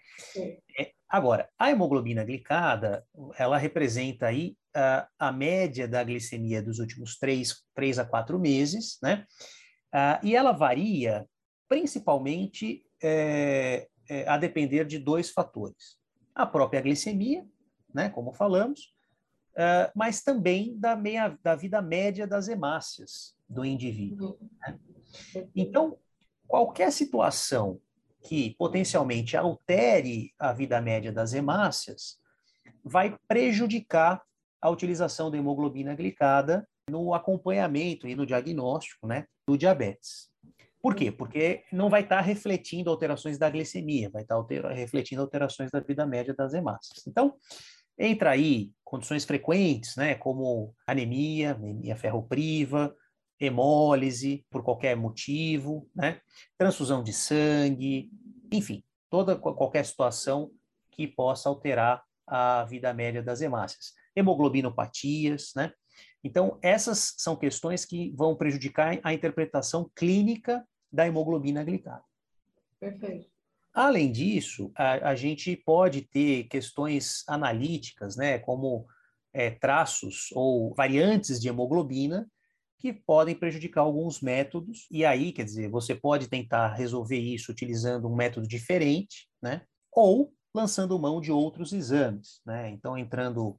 É, 0.78 0.92
agora, 1.12 1.48
a 1.58 1.70
hemoglobina 1.70 2.24
glicada, 2.24 3.06
ela 3.38 3.58
representa 3.58 4.26
aí 4.26 4.56
a, 4.74 5.06
a 5.18 5.30
média 5.30 5.86
da 5.86 6.02
glicemia 6.02 6.62
dos 6.62 6.78
últimos 6.78 7.18
três, 7.18 7.62
três 7.74 7.98
a 7.98 8.04
quatro 8.04 8.38
meses, 8.38 8.98
né? 9.02 9.26
E 10.22 10.34
ela 10.34 10.52
varia 10.52 11.28
principalmente 11.68 12.84
é, 13.02 13.88
é, 14.08 14.28
a 14.28 14.36
depender 14.36 14.84
de 14.84 14.98
dois 14.98 15.30
fatores: 15.30 15.96
a 16.34 16.46
própria 16.46 16.80
glicemia, 16.80 17.46
né, 17.94 18.10
como 18.10 18.32
falamos, 18.32 18.94
uh, 19.52 19.90
mas 19.94 20.22
também 20.22 20.78
da, 20.78 20.94
meia, 20.96 21.38
da 21.42 21.54
vida 21.54 21.80
média 21.80 22.26
das 22.26 22.48
hemácias, 22.48 23.34
do 23.48 23.64
indivíduo. 23.64 24.38
Né? 24.60 24.78
Então, 25.54 25.98
qualquer 26.46 26.92
situação 26.92 27.80
que 28.22 28.54
potencialmente 28.58 29.36
altere 29.36 30.32
a 30.38 30.52
vida 30.52 30.80
média 30.80 31.12
das 31.12 31.34
hemácias 31.34 32.18
vai 32.84 33.16
prejudicar 33.28 34.22
a 34.60 34.70
utilização 34.70 35.30
da 35.30 35.36
hemoglobina 35.36 35.94
glicada 35.94 36.66
no 36.88 37.14
acompanhamento 37.14 38.06
e 38.06 38.14
no 38.14 38.26
diagnóstico 38.26 39.06
né, 39.06 39.26
do 39.46 39.56
diabetes. 39.56 40.30
Por 40.80 40.96
quê? 40.96 41.12
Porque 41.12 41.62
não 41.72 41.88
vai 41.88 42.02
estar 42.02 42.20
refletindo 42.20 42.90
alterações 42.90 43.38
da 43.38 43.48
glicemia, 43.48 44.10
vai 44.10 44.22
estar 44.22 44.40
refletindo 44.72 45.22
alterações 45.22 45.70
da 45.70 45.78
vida 45.78 46.04
média 46.04 46.34
das 46.34 46.54
hemácias. 46.54 47.06
Então, 47.06 47.36
entra 47.96 48.30
aí 48.30 48.72
condições 48.84 49.24
frequentes, 49.24 49.96
né, 49.96 50.16
como 50.16 50.74
anemia, 50.86 51.52
anemia 51.52 51.94
ferropriva, 51.94 52.94
hemólise 53.42 54.46
por 54.48 54.62
qualquer 54.62 54.96
motivo, 54.96 55.90
né? 55.94 56.20
transfusão 56.56 57.02
de 57.02 57.12
sangue, 57.12 58.10
enfim, 58.52 58.84
toda 59.10 59.36
qualquer 59.36 59.84
situação 59.84 60.52
que 60.92 61.08
possa 61.08 61.48
alterar 61.48 62.04
a 62.26 62.64
vida 62.64 62.94
média 62.94 63.22
das 63.22 63.40
hemácias. 63.40 63.94
Hemoglobinopatias, 64.14 65.52
né? 65.56 65.72
Então, 66.22 66.58
essas 66.62 67.14
são 67.18 67.34
questões 67.34 67.84
que 67.84 68.12
vão 68.16 68.36
prejudicar 68.36 68.98
a 69.02 69.12
interpretação 69.12 69.90
clínica 69.94 70.64
da 70.90 71.06
hemoglobina 71.06 71.64
glicada. 71.64 72.04
Perfeito. 72.78 73.28
Além 73.74 74.12
disso, 74.12 74.70
a, 74.76 75.10
a 75.10 75.14
gente 75.16 75.56
pode 75.56 76.02
ter 76.02 76.44
questões 76.44 77.24
analíticas, 77.26 78.16
né, 78.16 78.38
como 78.38 78.86
é, 79.32 79.50
traços 79.50 80.28
ou 80.32 80.74
variantes 80.74 81.40
de 81.40 81.48
hemoglobina, 81.48 82.30
que 82.82 82.92
podem 82.92 83.36
prejudicar 83.36 83.82
alguns 83.82 84.20
métodos. 84.20 84.88
E 84.90 85.04
aí, 85.04 85.30
quer 85.30 85.44
dizer, 85.44 85.70
você 85.70 85.94
pode 85.94 86.26
tentar 86.26 86.74
resolver 86.74 87.16
isso 87.16 87.52
utilizando 87.52 88.08
um 88.08 88.16
método 88.16 88.48
diferente, 88.48 89.28
né? 89.40 89.62
Ou 89.92 90.34
lançando 90.52 90.98
mão 90.98 91.20
de 91.20 91.30
outros 91.30 91.72
exames, 91.72 92.40
né? 92.44 92.70
Então, 92.70 92.98
entrando 92.98 93.56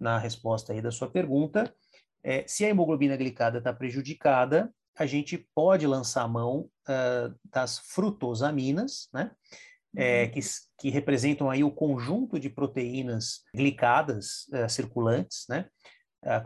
na 0.00 0.16
resposta 0.16 0.72
aí 0.72 0.80
da 0.80 0.90
sua 0.90 1.10
pergunta, 1.10 1.74
é, 2.22 2.46
se 2.48 2.64
a 2.64 2.70
hemoglobina 2.70 3.18
glicada 3.18 3.58
está 3.58 3.70
prejudicada, 3.70 4.74
a 4.96 5.04
gente 5.04 5.46
pode 5.54 5.86
lançar 5.86 6.26
mão 6.26 6.70
uh, 6.88 7.38
das 7.44 7.80
frutosaminas, 7.80 9.10
né? 9.12 9.30
É, 9.94 10.24
uhum. 10.24 10.30
que, 10.30 10.40
que, 10.78 10.90
representam 10.90 11.50
aí 11.50 11.62
o 11.62 11.70
conjunto 11.70 12.40
de 12.40 12.48
proteínas 12.48 13.42
glicadas 13.54 14.48
uh, 14.48 14.68
circulantes, 14.68 15.44
né? 15.50 15.68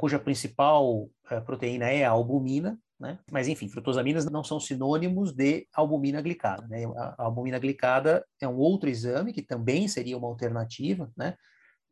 cuja 0.00 0.18
principal 0.18 1.08
proteína 1.44 1.90
é 1.90 2.04
a 2.04 2.11
albumina, 2.11 2.78
né? 2.99 3.18
Mas, 3.30 3.49
enfim, 3.49 3.68
frutosaminas 3.68 4.25
não 4.26 4.42
são 4.42 4.58
sinônimos 4.58 5.32
de 5.32 5.66
albumina 5.73 6.20
glicada, 6.20 6.66
né? 6.66 6.85
A 6.97 7.25
albumina 7.25 7.58
glicada 7.58 8.26
é 8.40 8.49
um 8.49 8.56
outro 8.56 8.88
exame 8.88 9.32
que 9.32 9.42
também 9.42 9.87
seria 9.87 10.18
uma 10.18 10.28
alternativa, 10.28 11.11
né? 11.16 11.37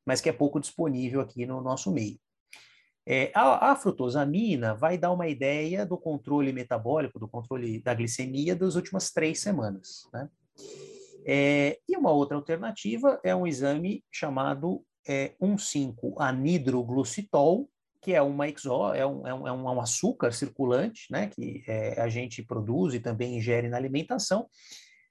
Mas 0.04 0.20
que 0.20 0.28
é 0.28 0.32
pouco 0.32 0.60
disponível 0.60 1.20
aqui 1.20 1.46
no 1.46 1.60
nosso 1.60 1.92
meio. 1.92 2.18
É, 3.08 3.30
a, 3.34 3.70
a, 3.70 3.76
frutosamina 3.76 4.74
vai 4.74 4.98
dar 4.98 5.12
uma 5.12 5.28
ideia 5.28 5.86
do 5.86 5.96
controle 5.96 6.52
metabólico, 6.52 7.20
do 7.20 7.28
controle 7.28 7.80
da 7.80 7.94
glicemia 7.94 8.56
das 8.56 8.74
últimas 8.74 9.12
três 9.12 9.38
semanas, 9.38 10.08
né? 10.12 10.28
É, 11.24 11.78
e 11.88 11.96
uma 11.96 12.10
outra 12.12 12.36
alternativa 12.36 13.20
é 13.22 13.32
um 13.34 13.46
exame 13.46 14.04
chamado 14.10 14.84
é, 15.06 15.36
1,5-anidroglucitol, 15.40 17.70
que 18.06 18.14
é 18.14 18.22
uma 18.22 18.48
exó, 18.48 18.94
é 18.94 19.04
um, 19.04 19.26
é 19.26 19.34
um, 19.34 19.48
é 19.48 19.52
um 19.52 19.80
açúcar 19.80 20.30
circulante, 20.30 21.10
né, 21.10 21.26
que 21.26 21.64
é, 21.66 22.00
a 22.00 22.08
gente 22.08 22.40
produz 22.40 22.94
e 22.94 23.00
também 23.00 23.36
ingere 23.36 23.68
na 23.68 23.76
alimentação, 23.76 24.46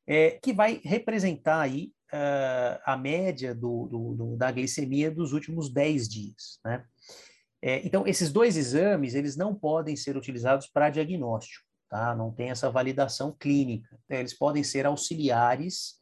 é, 0.08 0.40
que 0.42 0.54
vai 0.54 0.80
representar 0.82 1.60
aí 1.60 1.92
uh, 2.14 2.80
a 2.86 2.96
média 2.96 3.54
do, 3.54 3.86
do, 3.88 4.16
do, 4.16 4.38
da 4.38 4.50
glicemia 4.50 5.12
dos 5.12 5.34
últimos 5.34 5.70
10 5.70 6.08
dias, 6.08 6.60
né. 6.64 6.86
É, 7.62 7.86
então, 7.86 8.08
esses 8.08 8.32
dois 8.32 8.56
exames, 8.56 9.14
eles 9.14 9.36
não 9.36 9.54
podem 9.54 9.98
ser 9.98 10.16
utilizados 10.16 10.68
para 10.68 10.90
diagnóstico, 10.90 11.66
tá? 11.90 12.16
Não 12.16 12.32
tem 12.32 12.52
essa 12.52 12.70
validação 12.70 13.36
clínica. 13.38 13.98
Eles 14.08 14.38
podem 14.38 14.64
ser 14.64 14.86
auxiliares 14.86 15.96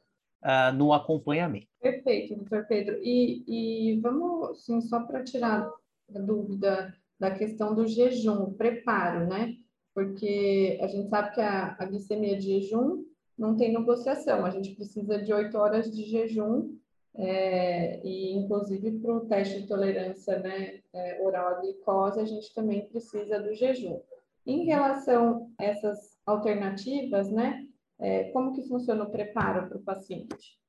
uh, 0.44 0.76
no 0.76 0.92
acompanhamento. 0.92 1.68
Perfeito, 1.82 2.36
doutor 2.36 2.68
Pedro. 2.68 3.00
E, 3.02 3.46
e 3.48 4.02
vamos, 4.02 4.50
assim, 4.50 4.82
só 4.82 5.06
para 5.06 5.24
tirar 5.24 5.72
dúvida 6.20 6.94
da 7.20 7.32
questão 7.32 7.74
do 7.74 7.88
jejum, 7.88 8.54
preparo, 8.54 9.28
né? 9.28 9.56
Porque 9.94 10.80
a 10.82 10.88
gente 10.88 11.10
sabe 11.10 11.36
que 11.36 11.42
a, 11.42 11.76
a 11.80 11.86
glicemia 11.86 12.38
de 12.38 12.60
jejum 12.60 13.04
não 13.38 13.56
tem 13.56 13.74
negociação, 13.74 14.46
a 14.46 14.50
gente 14.50 14.76
precisa 14.76 15.22
de 15.22 15.34
oito 15.34 15.58
horas 15.58 15.92
de 15.92 16.04
jejum 16.06 16.78
é, 17.16 18.02
e 18.04 18.34
inclusive 18.34 19.00
para 19.00 19.16
o 19.16 19.26
teste 19.28 19.62
de 19.62 19.68
tolerância 19.68 20.40
né, 20.40 20.80
é, 20.94 21.22
oral 21.22 21.48
à 21.50 21.62
glicose, 21.62 22.20
a 22.20 22.26
gente 22.26 22.54
também 22.54 22.88
precisa 22.88 23.40
do 23.40 23.54
jejum. 23.54 24.02
Em 24.46 24.66
relação 24.66 25.52
a 25.60 25.64
essas 25.64 26.18
alternativas, 26.26 27.32
né, 27.32 27.66
é, 28.00 28.26
como 28.26 28.54
que 28.54 28.68
funciona 28.68 29.04
o 29.04 29.12
preparo 29.12 29.68
para 29.68 29.78
o 29.78 29.84
paciente? 29.84 30.60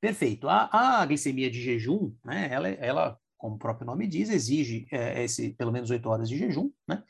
Perfeito. 0.00 0.48
A, 0.48 1.00
a, 1.00 1.06
glicemia 1.06 1.50
de 1.50 1.60
jejum, 1.60 2.12
né, 2.24 2.48
ela, 2.52 2.68
ela, 2.68 3.20
como 3.44 3.56
o 3.56 3.58
próprio 3.58 3.84
nome 3.84 4.06
diz, 4.06 4.30
exige 4.30 4.86
é, 4.90 5.22
esse, 5.22 5.50
pelo 5.50 5.70
menos 5.70 5.90
8 5.90 6.08
horas 6.08 6.30
de 6.30 6.38
jejum, 6.38 6.70
né, 6.88 7.02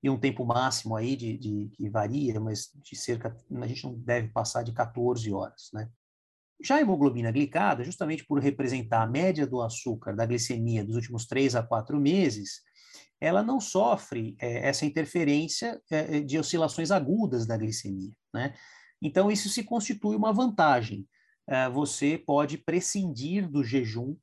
e 0.00 0.08
um 0.08 0.16
tempo 0.16 0.44
máximo 0.46 0.94
aí 0.94 1.16
de, 1.16 1.36
de, 1.36 1.68
que 1.74 1.90
varia, 1.90 2.38
mas 2.38 2.70
de 2.76 2.94
cerca, 2.94 3.36
a 3.60 3.66
gente 3.66 3.82
não 3.82 3.94
deve 3.98 4.28
passar 4.28 4.62
de 4.62 4.72
14 4.72 5.32
horas, 5.32 5.68
né. 5.74 5.90
Já 6.62 6.76
a 6.76 6.80
hemoglobina 6.80 7.32
glicada, 7.32 7.82
justamente 7.82 8.24
por 8.24 8.38
representar 8.38 9.02
a 9.02 9.06
média 9.06 9.44
do 9.48 9.60
açúcar 9.60 10.14
da 10.14 10.24
glicemia 10.24 10.84
dos 10.84 10.94
últimos 10.94 11.26
3 11.26 11.56
a 11.56 11.62
4 11.62 11.98
meses, 11.98 12.60
ela 13.20 13.42
não 13.42 13.60
sofre 13.60 14.36
é, 14.40 14.68
essa 14.68 14.86
interferência 14.86 15.82
é, 15.90 16.20
de 16.20 16.38
oscilações 16.38 16.92
agudas 16.92 17.48
da 17.48 17.56
glicemia, 17.56 18.12
né? 18.32 18.54
Então, 19.02 19.28
isso 19.28 19.48
se 19.48 19.64
constitui 19.64 20.14
uma 20.14 20.32
vantagem. 20.32 21.08
É, 21.48 21.68
você 21.68 22.16
pode 22.16 22.58
prescindir 22.58 23.50
do 23.50 23.64
jejum 23.64 24.14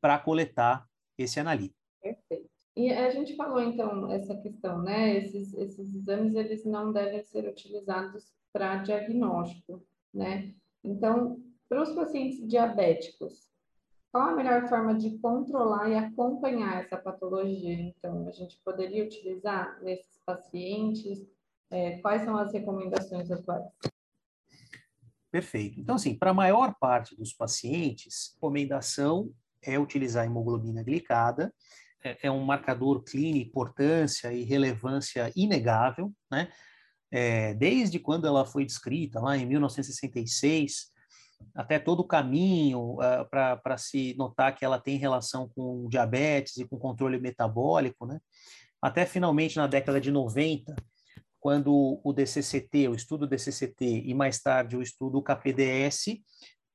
para 0.00 0.18
coletar 0.18 0.88
esse 1.22 1.40
analítico. 1.40 1.78
Perfeito. 2.02 2.50
E 2.76 2.90
a 2.92 3.10
gente 3.10 3.36
falou, 3.36 3.60
então, 3.60 4.10
essa 4.10 4.36
questão, 4.36 4.82
né? 4.82 5.16
Esses, 5.16 5.52
esses 5.54 5.94
exames, 5.94 6.34
eles 6.34 6.64
não 6.64 6.92
devem 6.92 7.22
ser 7.24 7.48
utilizados 7.48 8.32
para 8.52 8.76
diagnóstico, 8.76 9.84
né? 10.14 10.54
Então, 10.82 11.42
para 11.68 11.82
os 11.82 11.92
pacientes 11.92 12.46
diabéticos, 12.48 13.50
qual 14.12 14.30
a 14.30 14.34
melhor 14.34 14.68
forma 14.68 14.94
de 14.94 15.18
controlar 15.18 15.88
e 15.88 15.96
acompanhar 15.96 16.82
essa 16.82 16.96
patologia? 16.96 17.74
Então, 17.74 18.26
a 18.26 18.32
gente 18.32 18.58
poderia 18.64 19.04
utilizar 19.04 19.80
nesses 19.82 20.18
pacientes? 20.24 21.18
É, 21.70 21.98
quais 21.98 22.22
são 22.22 22.36
as 22.36 22.52
recomendações 22.52 23.30
atuais? 23.30 23.64
Perfeito. 25.30 25.78
Então, 25.78 25.94
assim, 25.94 26.18
para 26.18 26.30
a 26.30 26.34
maior 26.34 26.74
parte 26.80 27.14
dos 27.14 27.32
pacientes, 27.32 28.32
recomendação 28.34 29.32
é 29.62 29.78
utilizar 29.78 30.24
a 30.24 30.26
hemoglobina 30.26 30.82
glicada, 30.82 31.52
é, 32.02 32.18
é 32.22 32.30
um 32.30 32.42
marcador 32.44 33.02
clínico, 33.02 33.50
importância 33.50 34.32
e 34.32 34.42
relevância 34.42 35.30
inegável, 35.36 36.12
né? 36.30 36.50
É, 37.12 37.54
desde 37.54 37.98
quando 37.98 38.26
ela 38.26 38.46
foi 38.46 38.64
descrita, 38.64 39.20
lá 39.20 39.36
em 39.36 39.44
1966, 39.44 40.92
até 41.54 41.78
todo 41.78 42.00
o 42.00 42.06
caminho 42.06 42.94
uh, 42.94 43.28
para 43.28 43.76
se 43.76 44.14
notar 44.16 44.54
que 44.54 44.64
ela 44.64 44.78
tem 44.78 44.96
relação 44.96 45.48
com 45.48 45.88
diabetes 45.88 46.58
e 46.58 46.68
com 46.68 46.78
controle 46.78 47.18
metabólico, 47.18 48.06
né? 48.06 48.20
Até 48.80 49.04
finalmente 49.04 49.56
na 49.56 49.66
década 49.66 50.00
de 50.00 50.10
90, 50.10 50.74
quando 51.40 52.00
o 52.04 52.12
DCCT, 52.12 52.88
o 52.88 52.94
estudo 52.94 53.26
DCCT 53.26 54.04
e 54.06 54.14
mais 54.14 54.40
tarde 54.40 54.76
o 54.76 54.82
estudo 54.82 55.22
KPDS 55.22 56.20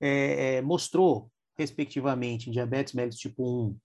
é, 0.01 0.55
é, 0.57 0.61
mostrou, 0.61 1.31
respectivamente, 1.57 2.49
em 2.49 2.53
diabetes 2.53 2.93
mellitus 2.93 3.19
tipo 3.19 3.43
1 3.43 3.77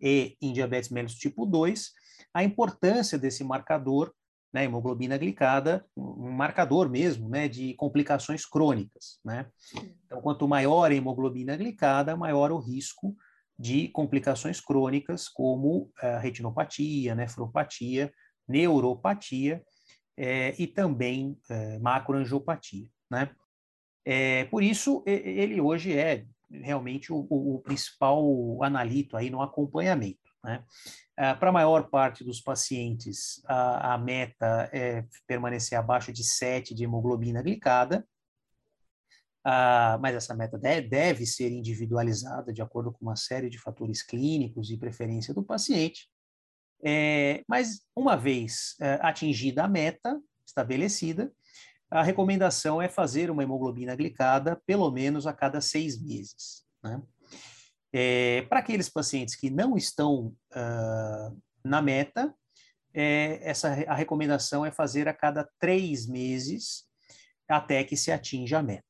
e 0.00 0.36
em 0.40 0.52
diabetes 0.52 0.90
mellitus 0.90 1.16
tipo 1.16 1.44
2, 1.44 1.92
a 2.32 2.44
importância 2.44 3.18
desse 3.18 3.42
marcador 3.44 4.12
né, 4.52 4.64
hemoglobina 4.64 5.16
glicada, 5.18 5.84
um 5.96 6.30
marcador 6.30 6.88
mesmo, 6.88 7.28
né, 7.28 7.48
de 7.48 7.74
complicações 7.74 8.46
crônicas, 8.46 9.20
né? 9.22 9.46
Então, 10.06 10.22
quanto 10.22 10.48
maior 10.48 10.90
a 10.90 10.94
hemoglobina 10.94 11.54
glicada, 11.54 12.16
maior 12.16 12.50
o 12.50 12.58
risco 12.58 13.14
de 13.58 13.88
complicações 13.88 14.60
crônicas 14.60 15.28
como 15.28 15.90
eh, 16.00 16.18
retinopatia, 16.18 17.14
nefropatia, 17.14 18.10
neuropatia 18.48 19.62
é, 20.16 20.54
e 20.58 20.66
também 20.66 21.38
é, 21.48 21.78
macroangiopatia, 21.78 22.88
né? 23.10 23.30
É, 24.04 24.46
por 24.46 24.62
isso, 24.62 25.04
ele 25.06 25.60
hoje 25.60 25.96
é 25.96 26.24
realmente 26.50 27.12
o, 27.12 27.26
o 27.30 27.60
principal 27.60 28.62
analito 28.62 29.16
aí 29.16 29.30
no 29.30 29.42
acompanhamento. 29.42 30.18
Né? 30.44 30.64
Ah, 31.16 31.34
Para 31.34 31.50
a 31.50 31.52
maior 31.52 31.88
parte 31.90 32.24
dos 32.24 32.40
pacientes, 32.40 33.42
a, 33.46 33.94
a, 33.94 33.98
meta 33.98 34.70
é 34.72 35.04
permanecer 35.26 35.78
abaixo 35.78 36.12
de 36.12 36.24
7 36.24 36.74
de 36.74 36.84
hemoglobina 36.84 37.42
glicada, 37.42 38.06
ah, 39.44 39.98
mas 40.00 40.14
essa 40.14 40.34
meta 40.34 40.58
deve, 40.58 40.88
deve 40.88 41.26
ser 41.26 41.50
individualizada 41.50 42.52
de 42.52 42.62
acordo 42.62 42.92
com 42.92 43.04
uma 43.04 43.16
série 43.16 43.48
de 43.48 43.58
fatores 43.58 44.02
clínicos 44.02 44.70
e 44.70 44.76
preferência 44.76 45.32
do 45.32 45.42
paciente. 45.42 46.08
É, 46.82 47.42
mas, 47.48 47.80
uma 47.94 48.16
vez 48.16 48.76
é, 48.80 48.98
atingida 49.02 49.64
a 49.64 49.68
meta 49.68 50.20
estabelecida, 50.46 51.32
a 51.90 52.02
recomendação 52.02 52.80
é 52.80 52.88
fazer 52.88 53.30
uma 53.30 53.42
hemoglobina 53.42 53.96
glicada 53.96 54.60
pelo 54.66 54.90
menos 54.90 55.26
a 55.26 55.32
cada 55.32 55.60
seis 55.60 56.00
meses. 56.00 56.64
Né? 56.82 57.02
É, 57.92 58.42
para 58.42 58.58
aqueles 58.58 58.88
pacientes 58.88 59.34
que 59.34 59.48
não 59.48 59.76
estão 59.76 60.34
uh, 60.52 61.42
na 61.64 61.80
meta, 61.80 62.34
é, 62.92 63.48
essa, 63.48 63.68
a 63.88 63.94
recomendação 63.94 64.64
é 64.64 64.70
fazer 64.70 65.08
a 65.08 65.14
cada 65.14 65.48
três 65.58 66.06
meses 66.06 66.86
até 67.48 67.82
que 67.84 67.96
se 67.96 68.12
atinja 68.12 68.58
a 68.58 68.62
meta. 68.62 68.84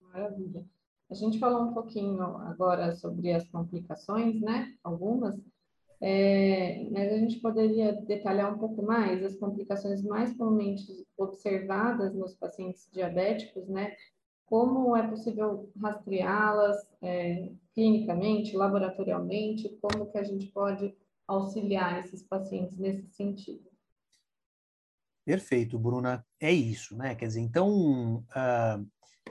Maravilha. 0.00 0.64
A 1.10 1.14
gente 1.14 1.38
falou 1.38 1.62
um 1.62 1.74
pouquinho 1.74 2.22
agora 2.38 2.92
sobre 2.92 3.32
as 3.32 3.48
complicações, 3.48 4.40
né? 4.40 4.72
Algumas, 4.82 5.36
é, 6.02 6.88
mas 6.90 7.12
a 7.12 7.18
gente 7.18 7.40
poderia 7.40 7.92
detalhar 7.92 8.54
um 8.54 8.58
pouco 8.58 8.82
mais 8.82 9.22
as 9.22 9.36
complicações 9.36 10.02
mais 10.02 10.32
comumente 10.34 10.86
observadas 11.16 12.14
nos 12.14 12.34
pacientes 12.34 12.88
diabéticos, 12.90 13.68
né? 13.68 13.94
Como 14.46 14.96
é 14.96 15.06
possível 15.06 15.70
rastreá-las 15.80 16.76
é, 17.02 17.52
clinicamente, 17.74 18.56
laboratorialmente? 18.56 19.78
Como 19.80 20.10
que 20.10 20.18
a 20.18 20.24
gente 20.24 20.46
pode 20.46 20.94
auxiliar 21.28 22.00
esses 22.00 22.22
pacientes 22.22 22.78
nesse 22.78 23.06
sentido? 23.12 23.70
Perfeito, 25.24 25.78
Bruna. 25.78 26.26
É 26.40 26.50
isso, 26.50 26.96
né? 26.96 27.14
Quer 27.14 27.26
dizer, 27.26 27.40
então, 27.40 28.24
uh, 28.30 28.86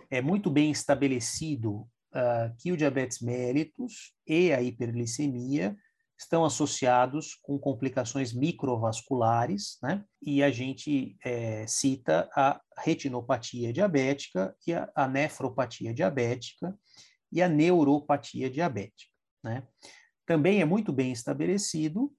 é 0.10 0.22
muito 0.22 0.50
bem 0.50 0.72
estabelecido 0.72 1.82
uh, 2.14 2.56
que 2.58 2.72
o 2.72 2.78
diabetes 2.78 3.20
mellitus 3.20 4.14
e 4.26 4.54
a 4.54 4.62
hiperglicemia 4.62 5.76
estão 6.20 6.44
associados 6.44 7.36
com 7.42 7.58
complicações 7.58 8.34
microvasculares, 8.34 9.78
né? 9.82 10.04
E 10.22 10.44
a 10.44 10.52
gente 10.52 11.18
é, 11.24 11.66
cita 11.66 12.30
a 12.36 12.60
retinopatia 12.78 13.72
diabética 13.72 14.54
e 14.68 14.74
a, 14.74 14.90
a, 14.94 15.08
nefropatia 15.08 15.94
diabética 15.94 16.78
e 17.32 17.42
a 17.42 17.48
neuropatia 17.48 18.50
diabética, 18.50 19.12
né? 19.44 19.64
Também 20.26 20.62
é 20.62 20.66
muito 20.66 20.92
bem 20.92 21.12
estabelecido 21.12 22.14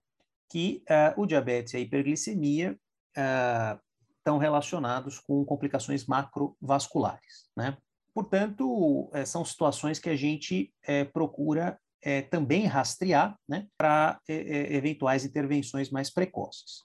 que 0.50 0.82
uh, 0.90 1.20
o 1.20 1.26
diabetes 1.26 1.74
e 1.74 1.76
a 1.76 1.80
hiperglicemia 1.80 2.76
uh, 3.16 3.80
estão 4.18 4.38
relacionados 4.38 5.18
com 5.20 5.44
complicações 5.44 6.06
macrovasculares, 6.06 7.48
né? 7.56 7.76
Portanto, 8.12 9.08
eh, 9.14 9.24
são 9.24 9.44
situações 9.44 9.98
que 9.98 10.10
a 10.10 10.16
gente 10.16 10.74
eh, 10.82 11.04
procura 11.04 11.78
é, 12.02 12.22
também 12.22 12.66
rastrear 12.66 13.36
né, 13.48 13.66
para 13.76 14.20
é, 14.28 14.34
é, 14.34 14.76
eventuais 14.76 15.24
intervenções 15.24 15.90
mais 15.90 16.10
precoces. 16.10 16.84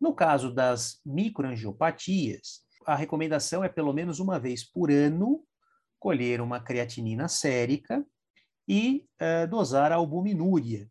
No 0.00 0.14
caso 0.14 0.52
das 0.52 1.00
microangiopatias, 1.04 2.62
a 2.86 2.94
recomendação 2.94 3.62
é 3.62 3.68
pelo 3.68 3.92
menos 3.92 4.18
uma 4.18 4.38
vez 4.38 4.64
por 4.64 4.90
ano 4.90 5.44
colher 5.98 6.40
uma 6.40 6.60
creatinina 6.60 7.28
sérica 7.28 8.04
e 8.66 9.06
uh, 9.20 9.48
dosar 9.48 9.92
a 9.92 9.96
albuminúria. 9.96 10.90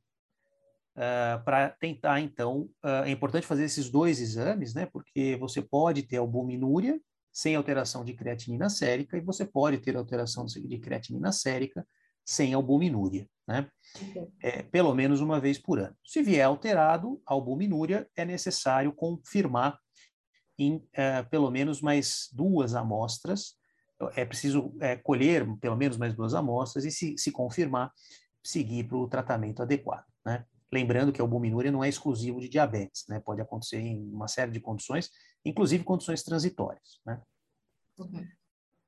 Uh, 0.95 1.43
para 1.43 1.69
tentar, 1.69 2.21
então, 2.21 2.69
uh, 2.83 3.03
é 3.05 3.11
importante 3.11 3.47
fazer 3.47 3.65
esses 3.65 3.89
dois 3.89 4.21
exames, 4.21 4.73
né? 4.73 4.85
Porque 4.85 5.35
você 5.37 5.61
pode 5.61 6.03
ter 6.03 6.17
albuminúria 6.17 6.99
sem 7.31 7.55
alteração 7.55 8.05
de 8.05 8.13
creatinina 8.13 8.69
sérica 8.69 9.17
e 9.17 9.21
você 9.21 9.45
pode 9.45 9.79
ter 9.79 9.95
alteração 9.95 10.45
de 10.45 10.77
creatinina 10.79 11.31
sérica 11.31 11.85
sem 12.25 12.53
albuminúria, 12.53 13.27
né? 13.47 13.69
É, 14.41 14.63
pelo 14.63 14.93
menos 14.93 15.19
uma 15.21 15.39
vez 15.39 15.57
por 15.57 15.79
ano. 15.79 15.95
Se 16.05 16.21
vier 16.21 16.45
alterado, 16.45 17.21
a 17.25 17.33
albuminúria, 17.33 18.07
é 18.15 18.23
necessário 18.23 18.93
confirmar 18.93 19.77
em 20.57 20.85
é, 20.93 21.23
pelo 21.23 21.49
menos 21.49 21.81
mais 21.81 22.29
duas 22.31 22.75
amostras, 22.75 23.55
é 24.15 24.25
preciso 24.25 24.75
é, 24.79 24.95
colher 24.95 25.45
pelo 25.59 25.75
menos 25.75 25.97
mais 25.97 26.13
duas 26.13 26.33
amostras 26.33 26.85
e, 26.85 26.91
se, 26.91 27.15
se 27.17 27.31
confirmar, 27.31 27.91
seguir 28.43 28.85
para 28.85 28.97
o 28.97 29.07
tratamento 29.07 29.61
adequado, 29.61 30.05
né? 30.25 30.45
Lembrando 30.73 31.11
que 31.11 31.21
a 31.21 31.23
albuminúria 31.23 31.71
não 31.71 31.83
é 31.83 31.89
exclusivo 31.89 32.39
de 32.39 32.47
diabetes, 32.47 33.03
né? 33.09 33.19
Pode 33.19 33.41
acontecer 33.41 33.79
em 33.79 34.09
uma 34.11 34.27
série 34.27 34.51
de 34.51 34.59
condições, 34.59 35.09
inclusive 35.43 35.83
condições 35.83 36.23
transitórias, 36.23 37.01
né? 37.05 37.21
Uhum. 37.99 38.25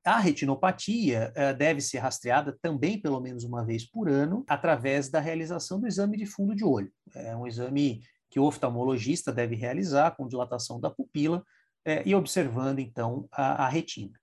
A 0.04 0.18
retinopatia 0.18 1.32
uh, 1.32 1.56
deve 1.56 1.80
ser 1.80 1.98
rastreada 1.98 2.56
também 2.60 3.00
pelo 3.00 3.20
menos 3.20 3.42
uma 3.42 3.64
vez 3.64 3.88
por 3.88 4.08
ano, 4.08 4.44
através 4.46 5.08
da 5.08 5.18
realização 5.18 5.80
do 5.80 5.86
exame 5.86 6.18
de 6.18 6.26
fundo 6.26 6.54
de 6.54 6.64
olho. 6.64 6.92
É 7.14 7.34
um 7.34 7.46
exame 7.46 8.02
que 8.30 8.38
o 8.38 8.44
oftalmologista 8.44 9.32
deve 9.32 9.54
realizar 9.54 10.10
com 10.16 10.28
dilatação 10.28 10.78
da 10.78 10.90
pupila 10.90 11.42
é, 11.84 12.02
e 12.06 12.14
observando, 12.14 12.80
então, 12.80 13.28
a, 13.30 13.64
a 13.64 13.68
retina. 13.68 14.18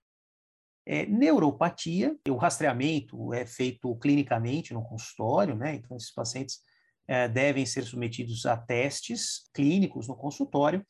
É, 0.84 1.06
neuropatia, 1.06 2.16
o 2.28 2.36
rastreamento 2.36 3.32
é 3.32 3.46
feito 3.46 3.94
clinicamente 3.96 4.74
no 4.74 4.82
consultório, 4.82 5.54
né? 5.54 5.76
Então, 5.76 5.96
esses 5.96 6.12
pacientes 6.12 6.60
é, 7.06 7.28
devem 7.28 7.64
ser 7.64 7.82
submetidos 7.84 8.46
a 8.46 8.56
testes 8.56 9.48
clínicos 9.54 10.08
no 10.08 10.16
consultório, 10.16 10.84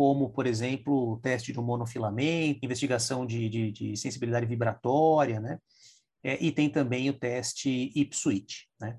como, 0.00 0.30
por 0.30 0.46
exemplo, 0.46 1.12
o 1.12 1.18
teste 1.18 1.52
de 1.52 1.60
um 1.60 1.62
monofilamento, 1.62 2.64
investigação 2.64 3.26
de, 3.26 3.50
de, 3.50 3.70
de 3.70 3.96
sensibilidade 3.98 4.46
vibratória, 4.46 5.38
né? 5.38 5.58
É, 6.24 6.42
e 6.42 6.50
tem 6.50 6.70
também 6.70 7.10
o 7.10 7.18
teste 7.18 7.92
Ipswich, 7.94 8.66
né? 8.80 8.98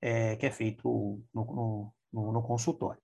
É, 0.00 0.36
que 0.36 0.46
é 0.46 0.50
feito 0.52 1.20
no, 1.34 1.92
no, 2.12 2.32
no 2.32 2.42
consultório. 2.44 3.02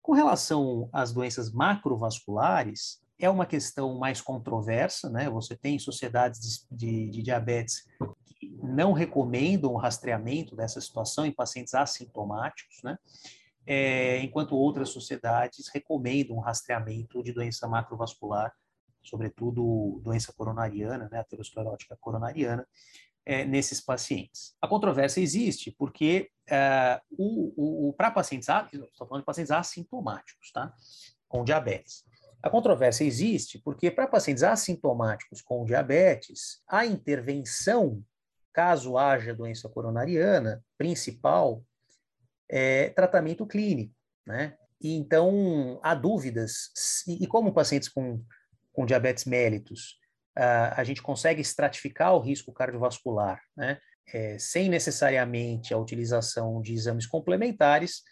Com 0.00 0.12
relação 0.14 0.88
às 0.90 1.12
doenças 1.12 1.52
macrovasculares, 1.52 3.02
é 3.18 3.28
uma 3.28 3.44
questão 3.44 3.98
mais 3.98 4.22
controversa, 4.22 5.10
né? 5.10 5.28
Você 5.28 5.54
tem 5.54 5.78
sociedades 5.78 6.66
de, 6.70 6.76
de, 6.78 7.10
de, 7.10 7.22
diabetes 7.22 7.84
que 8.38 8.48
não 8.62 8.92
recomendam 8.94 9.74
o 9.74 9.76
rastreamento 9.76 10.56
dessa 10.56 10.80
situação 10.80 11.26
em 11.26 11.32
pacientes 11.32 11.74
assintomáticos, 11.74 12.80
né? 12.82 12.96
É, 13.66 14.18
enquanto 14.20 14.56
outras 14.56 14.88
sociedades 14.88 15.68
recomendam 15.72 16.36
o 16.36 16.40
rastreamento 16.40 17.22
de 17.22 17.32
doença 17.32 17.68
macrovascular, 17.68 18.52
sobretudo 19.02 20.00
doença 20.02 20.32
coronariana, 20.32 21.08
né, 21.10 21.18
aterosclerótica 21.18 21.96
coronariana, 22.00 22.66
é, 23.24 23.44
nesses 23.44 23.80
pacientes. 23.80 24.54
A 24.60 24.66
controvérsia 24.66 25.20
existe 25.20 25.70
porque 25.70 26.30
é, 26.48 27.00
o, 27.10 27.88
o 27.88 27.92
para 27.92 28.10
pacientes, 28.10 28.48
estou 28.48 29.06
falando 29.06 29.22
de 29.22 29.26
pacientes 29.26 29.50
assintomáticos, 29.50 30.50
tá? 30.52 30.72
Com 31.28 31.44
diabetes. 31.44 32.04
A 32.42 32.48
controvérsia 32.48 33.04
existe 33.04 33.58
porque 33.58 33.90
para 33.90 34.08
pacientes 34.08 34.42
assintomáticos 34.42 35.42
com 35.42 35.64
diabetes, 35.64 36.62
a 36.66 36.86
intervenção, 36.86 38.02
caso 38.52 38.96
haja 38.96 39.34
doença 39.34 39.68
coronariana, 39.68 40.64
principal, 40.78 41.62
é 42.50 42.90
tratamento 42.90 43.46
clínico, 43.46 43.94
né? 44.26 44.56
E 44.80 44.94
então 44.94 45.78
há 45.82 45.94
dúvidas 45.94 46.70
e, 47.06 47.26
como 47.26 47.52
pacientes 47.52 47.88
com, 47.88 48.24
com 48.72 48.86
diabetes 48.86 49.24
mellitus 49.24 50.00
a 50.36 50.82
gente 50.84 51.02
consegue 51.02 51.40
estratificar 51.40 52.14
o 52.14 52.20
risco 52.20 52.52
cardiovascular, 52.52 53.42
né? 53.56 53.78
É, 54.12 54.38
sem 54.38 54.68
necessariamente 54.68 55.72
a 55.72 55.78
utilização 55.78 56.60
de 56.60 56.72
exames 56.72 57.06
complementares, 57.06 58.02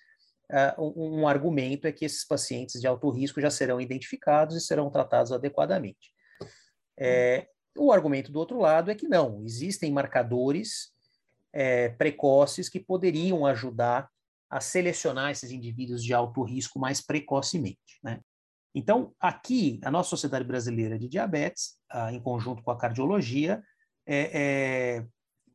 uh, 0.77 0.81
um, 0.81 1.21
um, 1.21 1.29
argumento 1.29 1.89
é 1.89 1.93
que 1.93 2.05
esses 2.05 2.25
pacientes 2.25 2.81
de 2.81 2.87
alto 2.87 3.11
risco 3.11 3.41
já 3.41 3.51
serão 3.51 3.81
identificados 3.81 4.57
e 4.57 4.61
serão 4.61 4.91
tratados 4.91 5.33
adequadamente. 5.33 6.13
É, 6.97 7.49
o 7.77 7.91
argumento 7.91 8.31
do 8.31 8.39
outro 8.39 8.61
lado 8.61 8.93
é 8.93 8.95
que 8.95 9.09
não, 9.09 9.43
existem 9.45 9.91
marcadores 9.91 10.93
é, 11.53 11.89
precoces 11.89 12.69
que 12.69 12.79
poderiam 12.79 13.45
ajudar 13.45 14.09
a 14.51 14.61
selecionar 14.61 15.31
esses 15.31 15.51
indivíduos 15.51 16.03
de 16.03 16.15
alto 16.15 16.43
risco 16.43 16.79
mais 16.79 17.01
precocemente. 17.01 17.99
Né? 18.03 18.21
Então, 18.75 19.13
aqui, 19.21 19.81
a 19.83 19.91
nossa 19.91 20.11
Sociedade 20.11 20.45
Brasileira 20.45 20.99
de 20.99 21.09
Diabetes, 21.09 21.77
ah, 21.91 22.13
em 22.13 22.21
conjunto 22.21 22.63
com 22.63 22.71
a 22.71 22.79
cardiologia, 22.79 23.63
é, 24.07 24.31
é, 24.97 25.07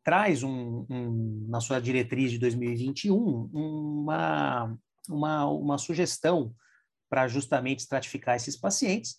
traz 0.03 0.43
um, 0.43 0.85
um, 0.89 1.45
na 1.49 1.59
sua 1.59 1.79
diretriz 1.79 2.31
de 2.31 2.37
2021 2.37 3.49
uma, 3.53 4.77
uma, 5.09 5.45
uma 5.47 5.77
sugestão 5.77 6.53
para 7.09 7.27
justamente 7.27 7.79
estratificar 7.79 8.35
esses 8.35 8.57
pacientes, 8.57 9.17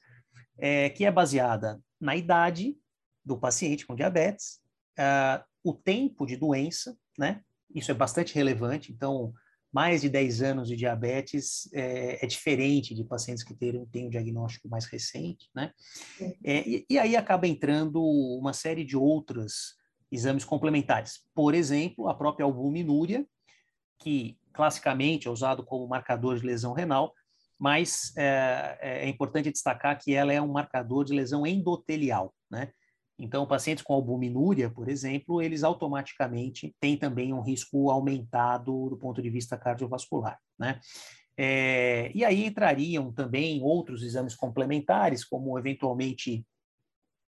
é, 0.59 0.91
que 0.91 1.05
é 1.05 1.11
baseada 1.11 1.81
na 2.01 2.15
idade 2.15 2.77
do 3.25 3.39
paciente 3.39 3.87
com 3.87 3.95
diabetes, 3.95 4.61
uh, 4.99 5.43
o 5.63 5.73
tempo 5.73 6.27
de 6.27 6.37
doença, 6.37 6.97
né? 7.19 7.41
Isso 7.75 7.91
é 7.91 7.95
bastante 7.95 8.35
relevante. 8.35 8.93
Então, 8.93 9.33
mais 9.75 10.03
de 10.03 10.09
10 10.09 10.41
anos 10.41 10.69
de 10.69 10.77
diabetes 10.77 11.69
é, 11.75 12.25
é 12.25 12.29
diferente 12.29 12.95
de 12.95 13.03
pacientes 13.03 13.43
que 13.43 13.53
têm, 13.53 13.85
têm 13.87 14.07
um 14.07 14.09
diagnóstico 14.09 14.69
mais 14.69 14.85
recente, 14.85 15.51
né? 15.53 15.73
É, 16.45 16.69
e, 16.69 16.87
e, 16.89 16.97
aí 16.97 17.17
acaba 17.17 17.49
entrando 17.49 18.01
uma 18.01 18.53
série 18.53 18.85
de 18.85 18.97
outros 18.97 19.75
exames 20.13 20.45
complementares. 20.45 21.25
Por 21.35 21.57
exemplo, 21.57 22.09
a 22.09 22.15
própria 22.15 22.45
albuminúria, 22.45 23.27
que 23.99 24.39
classicamente 24.53 25.27
é 25.27 25.31
usado 25.31 25.65
como 25.65 25.89
marcador 25.89 26.39
de 26.39 26.47
lesão 26.47 26.73
renal, 26.73 27.13
mas 27.59 28.13
é, 28.17 28.79
é, 28.81 29.07
é 29.07 29.09
importante 29.09 29.51
destacar 29.51 29.99
que 29.99 30.15
ela 30.15 30.33
é 30.33 30.41
um 30.41 30.53
marcador 30.53 31.05
de 31.05 31.13
lesão 31.13 31.45
endotelial, 31.45 32.33
né? 32.49 32.71
Então, 33.19 33.47
pacientes 33.47 33.85
com 33.85 33.95
albuminúria, 33.95 34.69
por 34.69 34.89
exemplo, 34.89 35.41
eles 35.41 35.63
automaticamente 35.63 36.75
têm 36.81 36.97
também 36.97 37.33
um 37.33 37.41
risco 37.41 37.91
aumentado 37.91 38.91
do 38.91 38.97
ponto 38.97 39.23
de 39.23 39.31
vista 39.31 39.57
cardiovascular, 39.57 40.39
né? 40.59 40.81
É, 41.37 42.13
e 42.15 42.25
aí 42.25 42.45
entrariam 42.45 43.13
também 43.13 43.61
outros 43.63 44.03
exames 44.03 44.35
complementares, 44.35 45.25
como 45.25 45.59
eventualmente 45.59 46.47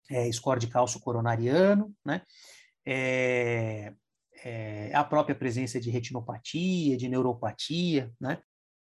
é, 0.10 0.32
score 0.32 0.60
de 0.60 0.68
cálcio 0.68 1.00
coronariano, 1.00 1.94
né? 2.06 2.22
É, 2.86 3.94
é, 4.44 4.92
a 4.94 5.04
própria 5.04 5.36
presença 5.36 5.80
de 5.80 5.90
retinopatia, 5.90 6.98
de 6.98 7.08
neuropatia, 7.08 8.12
né? 8.20 8.40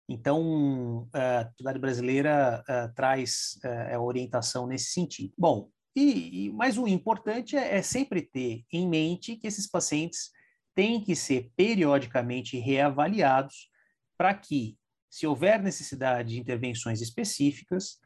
Então, 0.09 1.09
a 1.13 1.47
sociedade 1.51 1.79
brasileira 1.79 2.63
uh, 2.69 2.95
traz 2.95 3.59
uh, 3.65 4.01
orientação 4.01 4.67
nesse 4.67 4.91
sentido. 4.91 5.33
Bom, 5.39 5.71
e, 5.95 6.47
e, 6.47 6.53
mas 6.53 6.79
o 6.79 6.89
importante 6.89 7.57
é, 7.57 7.77
é 7.77 7.83
sempre 7.83 8.23
ter 8.23 8.65
em 8.73 8.89
mente 8.89 9.37
que 9.37 9.47
esses 9.47 9.67
pacientes 9.67 10.31
têm 10.75 11.03
que 11.03 11.15
ser 11.15 11.51
periodicamente 11.55 12.59
reavaliados 12.59 13.71
para 14.17 14.35
que, 14.35 14.79
se 15.11 15.27
houver 15.27 15.63
necessidade 15.63 16.31
de 16.31 16.41
intervenções 16.41 17.03
específicas, 17.03 18.01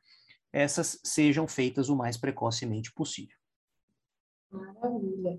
essas 0.52 0.98
sejam 1.04 1.46
feitas 1.46 1.88
o 1.88 1.96
mais 1.96 2.16
precocemente 2.16 2.92
possível. 2.92 3.36
Maravilha. 4.50 5.38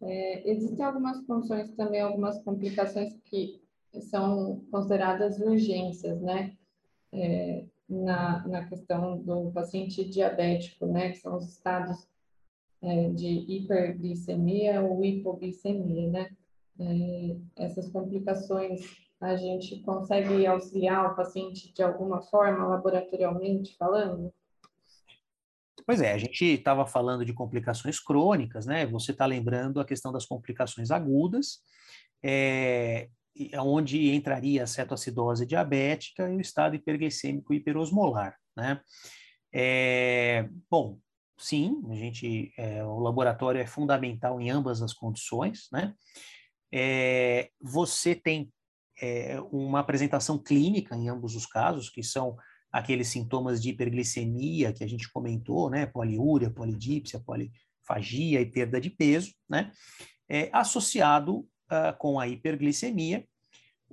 É, 0.00 0.50
existem 0.50 0.84
algumas 0.84 1.24
funções 1.26 1.70
também, 1.72 2.00
algumas 2.00 2.42
complicações 2.42 3.14
que 3.24 3.62
são 4.10 4.64
consideradas 4.70 5.38
urgências, 5.38 6.20
né? 6.20 6.56
É, 7.12 7.66
na, 7.92 8.46
na 8.48 8.64
questão 8.64 9.18
do 9.18 9.50
paciente 9.52 10.04
diabético, 10.04 10.86
né, 10.86 11.10
que 11.10 11.18
são 11.18 11.36
os 11.36 11.48
estados 11.48 12.08
é, 12.82 13.10
de 13.10 13.28
hiperglicemia 13.28 14.80
ou 14.80 15.04
hipoglicemia, 15.04 16.10
né? 16.10 16.30
É, 16.80 17.64
essas 17.64 17.88
complicações 17.90 18.80
a 19.20 19.36
gente 19.36 19.78
consegue 19.82 20.44
auxiliar 20.46 21.12
o 21.12 21.14
paciente 21.14 21.72
de 21.72 21.82
alguma 21.82 22.20
forma, 22.22 22.66
laboratorialmente 22.66 23.76
falando? 23.76 24.32
Pois 25.86 26.00
é, 26.00 26.12
a 26.12 26.18
gente 26.18 26.44
estava 26.44 26.86
falando 26.86 27.24
de 27.24 27.32
complicações 27.32 28.00
crônicas, 28.00 28.66
né? 28.66 28.84
Você 28.86 29.12
está 29.12 29.26
lembrando 29.26 29.80
a 29.80 29.84
questão 29.84 30.10
das 30.10 30.26
complicações 30.26 30.90
agudas, 30.90 31.60
é, 32.22 33.08
onde 33.58 34.10
entraria 34.14 34.64
a 34.64 34.66
cetoacidose 34.66 35.46
diabética 35.46 36.28
e 36.28 36.36
o 36.36 36.40
estado 36.40 36.76
hiperglicêmico 36.76 37.54
hiperosmolar, 37.54 38.36
né? 38.56 38.80
É, 39.54 40.48
bom, 40.70 40.98
sim, 41.38 41.82
a 41.90 41.94
gente, 41.94 42.52
é, 42.56 42.84
o 42.84 42.98
laboratório 42.98 43.60
é 43.60 43.66
fundamental 43.66 44.40
em 44.40 44.50
ambas 44.50 44.82
as 44.82 44.92
condições, 44.92 45.68
né? 45.72 45.94
É, 46.72 47.50
você 47.60 48.14
tem 48.14 48.50
é, 49.00 49.40
uma 49.50 49.80
apresentação 49.80 50.38
clínica 50.38 50.96
em 50.96 51.08
ambos 51.08 51.34
os 51.34 51.46
casos, 51.46 51.90
que 51.90 52.02
são 52.02 52.36
aqueles 52.70 53.08
sintomas 53.08 53.62
de 53.62 53.70
hiperglicemia 53.70 54.72
que 54.72 54.82
a 54.82 54.88
gente 54.88 55.10
comentou, 55.12 55.68
né? 55.68 55.84
Poliúria, 55.84 56.50
polidípsia, 56.50 57.20
polifagia 57.20 58.40
e 58.40 58.46
perda 58.46 58.80
de 58.80 58.88
peso, 58.88 59.34
né? 59.48 59.70
É, 60.28 60.48
associado 60.52 61.46
uh, 61.72 61.96
com 61.98 62.20
a 62.20 62.28
hiperglicemia. 62.28 63.24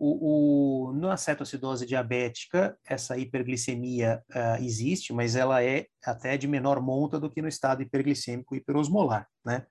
O, 0.02 0.90
o, 0.90 0.94
na 0.94 1.18
cetoacidose 1.18 1.86
diabética, 1.86 2.78
essa 2.86 3.18
hiperglicemia 3.18 4.24
uh, 4.30 4.64
existe, 4.64 5.12
mas 5.12 5.36
ela 5.36 5.64
é 5.64 5.88
até 6.06 6.38
de 6.38 6.48
menor 6.48 6.82
monta 6.82 7.20
do 7.20 7.30
que 7.30 7.42
no 7.42 7.50
estado 7.50 7.82
hiperglicêmico 7.82 8.56
hiperosmolar, 8.56 9.28
né? 9.44 9.66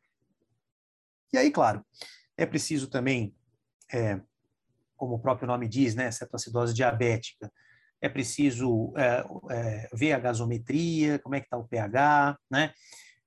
E 1.32 1.38
aí, 1.38 1.50
claro, 1.50 1.84
é 2.36 2.46
preciso 2.46 2.88
também, 2.88 3.34
é, 3.92 4.20
como 4.96 5.14
o 5.14 5.18
próprio 5.18 5.46
nome 5.46 5.68
diz, 5.68 5.94
né, 5.94 6.10
cetoacidose 6.10 6.74
diabética, 6.74 7.50
é 8.00 8.08
preciso 8.08 8.92
é, 8.96 9.24
é, 9.50 9.88
ver 9.92 10.12
a 10.12 10.18
gasometria, 10.18 11.18
como 11.18 11.34
é 11.34 11.40
que 11.40 11.46
está 11.46 11.56
o 11.56 11.66
pH, 11.66 12.38
né? 12.50 12.72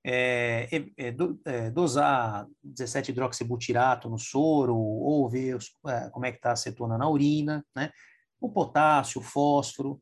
É, 0.03 0.67
é, 0.97 1.15
é, 1.45 1.71
dosar 1.71 2.47
17-hidroxibutirato 2.65 4.09
no 4.09 4.17
soro, 4.17 4.75
ou 4.75 5.29
ver 5.29 5.55
os, 5.55 5.75
é, 5.87 6.09
como 6.09 6.25
é 6.25 6.31
que 6.31 6.37
está 6.37 6.49
a 6.49 6.53
acetona 6.53 6.97
na 6.97 7.09
urina, 7.09 7.65
né? 7.75 7.91
o 8.39 8.49
potássio, 8.49 9.21
o 9.21 9.23
fósforo, 9.23 10.01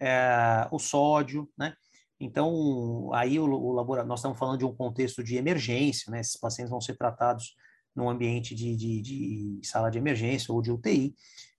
é, 0.00 0.66
o 0.72 0.78
sódio, 0.78 1.48
né? 1.56 1.74
Então, 2.20 3.12
aí 3.14 3.38
o, 3.38 3.44
o 3.44 3.72
laboratório, 3.72 4.08
nós 4.08 4.18
estamos 4.18 4.36
falando 4.36 4.58
de 4.58 4.64
um 4.64 4.74
contexto 4.74 5.22
de 5.22 5.36
emergência, 5.36 6.10
né? 6.10 6.20
Esses 6.20 6.36
pacientes 6.36 6.70
vão 6.70 6.80
ser 6.80 6.96
tratados 6.96 7.54
num 7.94 8.08
ambiente 8.08 8.54
de, 8.54 8.76
de, 8.76 9.00
de 9.00 9.60
sala 9.62 9.90
de 9.90 9.98
emergência 9.98 10.52
ou 10.52 10.60
de 10.60 10.72
UTI, 10.72 11.14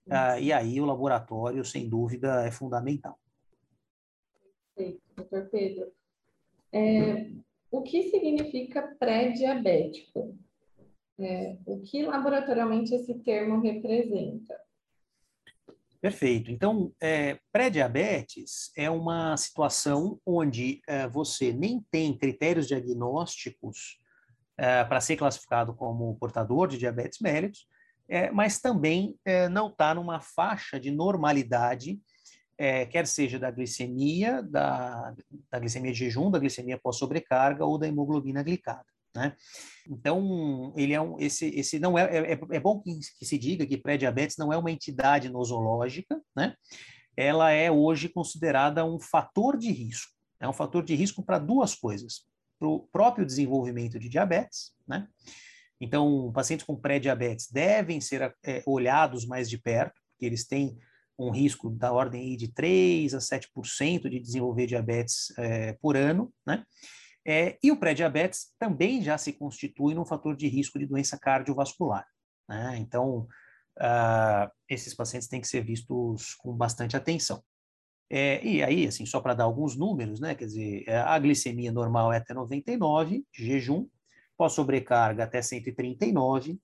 uh, 0.06 0.38
e 0.38 0.52
aí 0.52 0.80
o 0.80 0.84
laboratório, 0.84 1.64
sem 1.64 1.88
dúvida, 1.88 2.46
é 2.46 2.50
fundamental. 2.50 3.18
Perfeito, 4.74 5.02
doutor 5.16 5.48
Pedro. 5.50 5.92
É, 6.72 7.30
o 7.70 7.82
que 7.82 8.10
significa 8.10 8.82
pré-diabético? 8.98 10.36
É, 11.18 11.56
o 11.66 11.80
que 11.80 12.02
laboratorialmente 12.02 12.94
esse 12.94 13.14
termo 13.20 13.60
representa? 13.60 14.58
Perfeito. 16.00 16.50
Então, 16.50 16.92
é, 17.00 17.38
pré-diabetes 17.52 18.72
é 18.74 18.88
uma 18.88 19.36
situação 19.36 20.18
onde 20.24 20.80
é, 20.88 21.06
você 21.06 21.52
nem 21.52 21.84
tem 21.90 22.16
critérios 22.16 22.66
diagnósticos 22.66 23.98
é, 24.56 24.82
para 24.84 25.00
ser 25.00 25.16
classificado 25.16 25.74
como 25.74 26.16
portador 26.16 26.68
de 26.68 26.78
diabetes 26.78 27.18
mellitus, 27.20 27.66
é, 28.08 28.30
mas 28.30 28.58
também 28.58 29.14
é, 29.24 29.46
não 29.48 29.68
está 29.68 29.94
numa 29.94 30.20
faixa 30.20 30.80
de 30.80 30.90
normalidade 30.90 32.00
é, 32.60 32.84
quer 32.84 33.06
seja 33.06 33.38
da 33.38 33.50
glicemia, 33.50 34.42
da, 34.42 35.14
da 35.50 35.58
glicemia 35.58 35.92
de 35.92 35.98
jejum, 35.98 36.30
da 36.30 36.38
glicemia 36.38 36.78
pós-sobrecarga 36.78 37.64
ou 37.64 37.78
da 37.78 37.88
hemoglobina 37.88 38.42
glicada. 38.42 38.84
Né? 39.16 39.34
Então, 39.88 40.70
ele 40.76 40.92
é 40.92 41.00
um, 41.00 41.18
esse, 41.18 41.46
esse 41.46 41.78
não 41.78 41.98
é, 41.98 42.32
é, 42.32 42.32
é 42.32 42.60
bom 42.60 42.78
que, 42.78 42.98
que, 43.18 43.24
se 43.24 43.38
diga 43.38 43.66
que 43.66 43.78
pré-diabetes 43.78 44.36
não 44.36 44.52
é 44.52 44.58
uma 44.58 44.70
entidade 44.70 45.30
nosológica, 45.30 46.20
né? 46.36 46.54
Ela 47.16 47.50
é 47.50 47.70
hoje 47.70 48.10
considerada 48.10 48.84
um 48.84 49.00
fator 49.00 49.56
de 49.56 49.72
risco. 49.72 50.12
É 50.38 50.46
um 50.46 50.52
fator 50.52 50.84
de 50.84 50.94
risco 50.94 51.24
para 51.24 51.38
duas 51.38 51.74
coisas: 51.74 52.26
para 52.58 52.68
o 52.68 52.80
próprio 52.92 53.24
desenvolvimento 53.24 53.98
de 53.98 54.08
diabetes, 54.08 54.72
né? 54.86 55.08
Então, 55.80 56.30
pacientes 56.32 56.66
com 56.66 56.76
pré-diabetes 56.76 57.50
devem 57.50 58.02
ser 58.02 58.36
é, 58.44 58.62
olhados 58.66 59.26
mais 59.26 59.48
de 59.48 59.56
perto, 59.56 59.98
porque 60.10 60.26
eles 60.26 60.46
têm 60.46 60.78
um 61.20 61.30
risco 61.30 61.70
da 61.70 61.92
ordem 61.92 62.36
de 62.36 62.48
3 62.48 63.14
a 63.14 63.18
7% 63.18 64.08
de 64.08 64.18
desenvolver 64.18 64.66
diabetes 64.66 65.32
é, 65.38 65.74
por 65.74 65.96
ano, 65.96 66.32
né? 66.46 66.64
É, 67.26 67.58
e 67.62 67.70
o 67.70 67.76
pré-diabetes 67.76 68.54
também 68.58 69.02
já 69.02 69.18
se 69.18 69.32
constitui 69.34 69.94
num 69.94 70.06
fator 70.06 70.34
de 70.34 70.48
risco 70.48 70.78
de 70.78 70.86
doença 70.86 71.18
cardiovascular. 71.18 72.06
Né? 72.48 72.78
Então, 72.78 73.28
uh, 73.78 74.50
esses 74.68 74.94
pacientes 74.94 75.28
têm 75.28 75.40
que 75.40 75.46
ser 75.46 75.62
vistos 75.62 76.34
com 76.36 76.56
bastante 76.56 76.96
atenção. 76.96 77.42
É, 78.08 78.44
e 78.44 78.62
aí, 78.62 78.86
assim, 78.86 79.06
só 79.06 79.20
para 79.20 79.34
dar 79.34 79.44
alguns 79.44 79.76
números, 79.76 80.18
né? 80.18 80.34
Quer 80.34 80.46
dizer, 80.46 80.84
é, 80.88 80.98
a 80.98 81.16
glicemia 81.18 81.70
normal 81.70 82.12
é 82.12 82.16
até 82.16 82.34
99 82.34 83.24
de 83.32 83.46
jejum, 83.46 83.86
pós-sobrecarga 84.36 85.22
até 85.22 85.40
139 85.40 86.58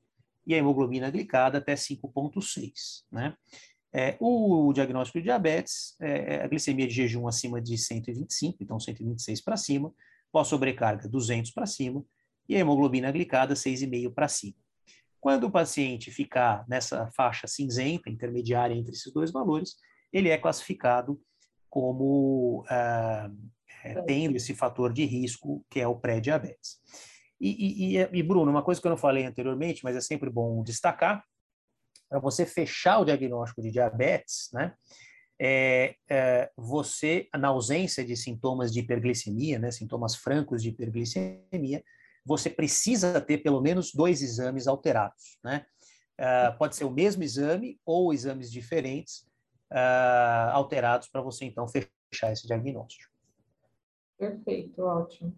e 0.45 0.55
a 0.55 0.59
hemoglobina 0.59 1.09
glicada 1.11 1.59
até 1.59 1.75
5,6, 1.75 3.05
né? 3.13 3.37
É, 3.93 4.17
o 4.21 4.73
diagnóstico 4.73 5.19
de 5.19 5.25
diabetes, 5.25 5.95
é, 6.01 6.35
é, 6.35 6.43
a 6.43 6.49
glicemia 6.49 6.87
de 6.87 6.95
jejum 6.95 7.27
acima 7.27 7.61
de 7.61 7.79
125, 7.79 8.59
então 8.61 8.79
126 8.79 9.41
para 9.41 9.57
cima, 9.57 9.93
pós-sobrecarga 10.31 11.09
200 11.09 11.51
para 11.53 11.67
cima, 11.67 12.05
e 12.49 12.55
a 12.57 12.59
hemoglobina 12.59 13.11
glicada 13.11 13.55
6,5 13.55 14.13
para 14.13 14.29
cima. 14.29 14.57
Quando 15.21 15.45
o 15.45 15.51
paciente 15.51 16.11
ficar 16.11 16.65
nessa 16.69 17.11
faixa 17.13 17.47
cinzenta, 17.47 18.11
intermediária 18.11 18.75
entre 18.75 18.93
esses 18.93 19.13
dois 19.13 19.33
valores, 19.33 19.77
ele 20.13 20.29
é 20.29 20.39
classificado 20.39 21.21
como 21.69 22.65
ah, 22.69 23.31
é, 23.85 24.03
tendo 24.03 24.37
esse 24.37 24.55
fator 24.55 24.93
de 24.93 25.05
risco, 25.05 25.65
que 25.71 25.81
é 25.81 25.87
o 25.87 25.97
pré-diabetes. 25.97 26.79
E, 27.41 27.97
e, 27.97 27.99
e, 27.99 28.23
Bruno, 28.23 28.51
uma 28.51 28.63
coisa 28.63 28.81
que 28.81 28.87
eu 28.87 28.91
não 28.91 28.97
falei 28.97 29.25
anteriormente, 29.25 29.85
mas 29.85 29.95
é 29.95 30.01
sempre 30.01 30.31
bom 30.31 30.63
destacar, 30.63 31.23
para 32.09 32.19
você 32.19 32.47
fechar 32.47 32.99
o 32.99 33.05
diagnóstico 33.05 33.63
de 33.63 33.71
diabetes, 33.71 34.49
né, 34.53 34.75
é, 35.39 35.97
é, 36.09 36.51
você, 36.57 37.29
na 37.35 37.49
ausência 37.49 38.05
de 38.05 38.17
sintomas 38.17 38.73
de 38.73 38.81
hiperglicemia, 38.81 39.59
né, 39.59 39.71
sintomas 39.71 40.17
francos 40.17 40.63
de 40.63 40.71
hiperglicemia, 40.71 41.83
você 42.25 42.51
precisa 42.51 43.21
ter 43.21 43.39
pelo 43.39 43.61
menos 43.61 43.93
dois 43.93 44.21
exames 44.21 44.67
alterados, 44.67 45.39
né? 45.45 45.65
Uh, 46.19 46.57
pode 46.57 46.75
ser 46.75 46.85
o 46.85 46.91
mesmo 46.91 47.23
exame 47.23 47.79
ou 47.85 48.13
exames 48.13 48.51
diferentes 48.51 49.21
uh, 49.71 50.51
alterados 50.53 51.09
para 51.09 51.21
você 51.21 51.45
então 51.45 51.69
fechar 51.69 52.33
esse 52.33 52.47
diagnóstico. 52.47 53.13
Perfeito, 54.19 54.81
ótimo. 54.83 55.37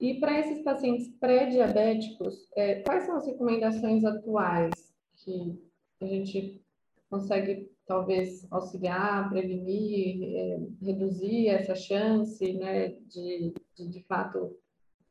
E 0.00 0.18
para 0.18 0.40
esses 0.40 0.64
pacientes 0.64 1.08
pré-diabéticos, 1.20 2.48
é, 2.56 2.82
quais 2.82 3.04
são 3.04 3.16
as 3.16 3.24
recomendações 3.24 4.04
atuais 4.04 4.91
que 5.24 5.58
a 6.00 6.06
gente 6.06 6.62
consegue 7.10 7.70
talvez 7.86 8.46
auxiliar, 8.50 9.28
prevenir, 9.28 10.22
é, 10.34 10.60
reduzir 10.80 11.48
essa 11.48 11.74
chance 11.74 12.52
né, 12.54 12.90
de, 13.06 13.52
de, 13.76 13.88
de 13.88 14.02
fato, 14.04 14.56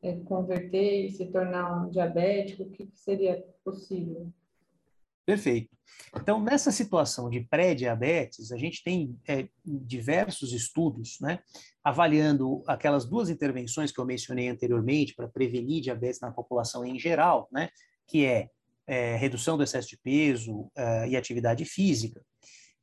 é, 0.02 0.15
converter 0.21 1.06
e 1.06 1.12
se 1.12 1.28
tornar 1.28 1.86
um 1.86 1.89
diabético? 1.89 2.63
O 2.63 2.69
que, 2.71 2.88
que 2.88 2.97
seria 2.97 3.45
possível? 3.63 4.32
Perfeito. 5.26 5.69
Então, 6.15 6.41
nessa 6.41 6.71
situação 6.71 7.30
de 7.30 7.41
pré-diabetes, 7.41 8.52
a 8.52 8.58
gente 8.58 8.84
tem 8.84 9.17
é, 9.28 9.47
diversos 9.63 10.52
estudos, 10.52 11.19
né, 11.21 11.39
avaliando 11.84 12.63
aquelas 12.67 13.06
duas 13.06 13.30
intervenções 13.30 13.91
que 13.91 14.00
eu 14.00 14.06
mencionei 14.06 14.50
anteriormente 14.50 15.13
para 15.13 15.28
prevenir 15.28 15.82
diabetes 15.82 16.19
na 16.19 16.32
população 16.32 16.84
em 16.84 16.97
geral, 16.97 17.47
né, 17.52 17.69
que 18.08 18.26
é 18.26 18.50
é, 18.91 19.15
redução 19.15 19.56
do 19.56 19.63
excesso 19.63 19.88
de 19.88 19.97
peso 19.97 20.69
é, 20.75 21.08
e 21.08 21.15
atividade 21.15 21.63
física. 21.63 22.21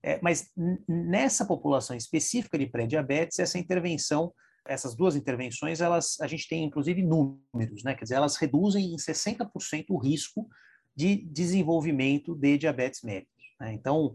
É, 0.02 0.18
mas 0.22 0.50
nessa 0.88 1.44
população 1.44 1.94
específica 1.94 2.58
de 2.58 2.66
pré-diabetes, 2.66 3.38
essa 3.38 3.58
intervenção, 3.58 4.32
essas 4.66 4.96
duas 4.96 5.16
intervenções, 5.16 5.82
elas, 5.82 6.18
a 6.22 6.26
gente 6.26 6.48
tem 6.48 6.64
inclusive 6.64 7.02
números, 7.02 7.84
né? 7.84 7.94
Quer 7.94 8.04
dizer, 8.04 8.14
elas 8.14 8.36
reduzem 8.36 8.94
em 8.94 8.96
60% 8.96 9.84
o 9.90 9.98
risco 9.98 10.48
de 10.96 11.16
desenvolvimento 11.26 12.34
de 12.34 12.56
diabetes 12.56 13.02
mellitus. 13.02 13.44
Né? 13.60 13.74
Então, 13.74 14.14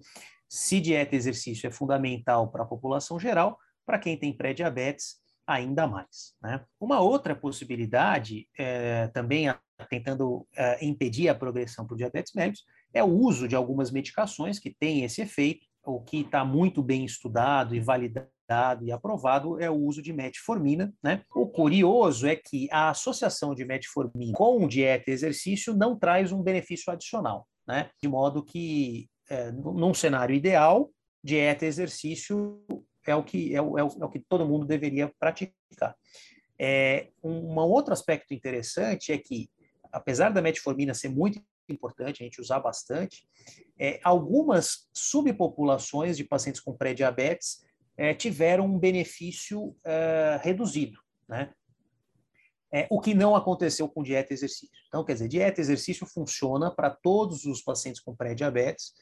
se 0.49 0.79
dieta 0.79 1.13
e 1.13 1.17
exercício 1.17 1.67
é 1.67 1.71
fundamental 1.71 2.49
para 2.51 2.63
a 2.63 2.67
população 2.67 3.19
geral, 3.19 3.57
para 3.85 3.99
quem 3.99 4.17
tem 4.17 4.35
pré-diabetes, 4.35 5.17
ainda 5.45 5.87
mais. 5.87 6.33
Né? 6.41 6.63
Uma 6.79 6.99
outra 6.99 7.35
possibilidade, 7.35 8.47
é, 8.57 9.07
também 9.07 9.53
tentando 9.89 10.47
é, 10.55 10.85
impedir 10.85 11.29
a 11.29 11.35
progressão 11.35 11.85
para 11.85 11.95
o 11.95 11.97
diabetes 11.97 12.33
mellitus, 12.33 12.63
é 12.93 13.03
o 13.03 13.07
uso 13.07 13.47
de 13.47 13.55
algumas 13.55 13.91
medicações 13.91 14.59
que 14.59 14.69
têm 14.69 15.03
esse 15.03 15.21
efeito, 15.21 15.65
o 15.85 15.99
que 15.99 16.21
está 16.21 16.45
muito 16.45 16.81
bem 16.81 17.03
estudado 17.03 17.75
e 17.75 17.79
validado 17.79 18.29
e 18.81 18.91
aprovado 18.91 19.59
é 19.59 19.69
o 19.69 19.75
uso 19.75 20.01
de 20.01 20.13
metformina. 20.13 20.93
Né? 21.01 21.23
O 21.35 21.47
curioso 21.47 22.27
é 22.27 22.35
que 22.35 22.69
a 22.71 22.89
associação 22.89 23.53
de 23.53 23.65
metformina 23.65 24.33
com 24.33 24.67
dieta 24.67 25.09
e 25.09 25.13
exercício 25.13 25.75
não 25.75 25.97
traz 25.97 26.31
um 26.31 26.41
benefício 26.41 26.91
adicional, 26.91 27.47
né? 27.67 27.89
de 28.01 28.07
modo 28.07 28.43
que, 28.43 29.09
é, 29.29 29.51
num 29.51 29.93
cenário 29.93 30.35
ideal, 30.35 30.89
dieta 31.23 31.65
e 31.65 31.67
exercício 31.67 32.63
é 33.11 33.15
o 33.15 33.23
que, 33.23 33.55
é 33.55 33.61
o, 33.61 33.77
é 33.77 33.83
o, 33.83 33.87
é 33.87 34.05
o 34.05 34.09
que 34.09 34.19
todo 34.19 34.47
mundo 34.47 34.65
deveria 34.65 35.11
praticar. 35.19 35.95
É, 36.59 37.09
um, 37.23 37.53
um 37.53 37.57
outro 37.59 37.93
aspecto 37.93 38.33
interessante 38.33 39.11
é 39.11 39.17
que, 39.17 39.49
apesar 39.91 40.29
da 40.29 40.41
metformina 40.41 40.93
ser 40.93 41.09
muito 41.09 41.41
importante, 41.69 42.21
a 42.21 42.25
gente 42.25 42.41
usar 42.41 42.59
bastante, 42.59 43.27
é, 43.79 43.99
algumas 44.03 44.89
subpopulações 44.93 46.17
de 46.17 46.23
pacientes 46.23 46.61
com 46.61 46.75
pré-diabetes 46.75 47.63
é, 47.97 48.13
tiveram 48.13 48.65
um 48.65 48.79
benefício 48.79 49.75
é, 49.83 50.39
reduzido, 50.41 50.99
né? 51.27 51.53
É, 52.75 52.87
o 52.89 52.99
que 52.99 53.13
não 53.13 53.35
aconteceu 53.35 53.87
com 53.87 54.01
dieta 54.01 54.33
e 54.33 54.35
exercício. 54.35 54.69
Então, 54.87 55.05
quer 55.05 55.13
dizer, 55.13 55.27
dieta 55.27 55.61
e 55.61 55.63
exercício 55.63 56.07
funciona 56.07 56.73
para 56.73 56.89
todos 56.89 57.45
os 57.45 57.61
pacientes 57.61 58.01
com 58.01 58.15
pré-diabetes, 58.15 58.95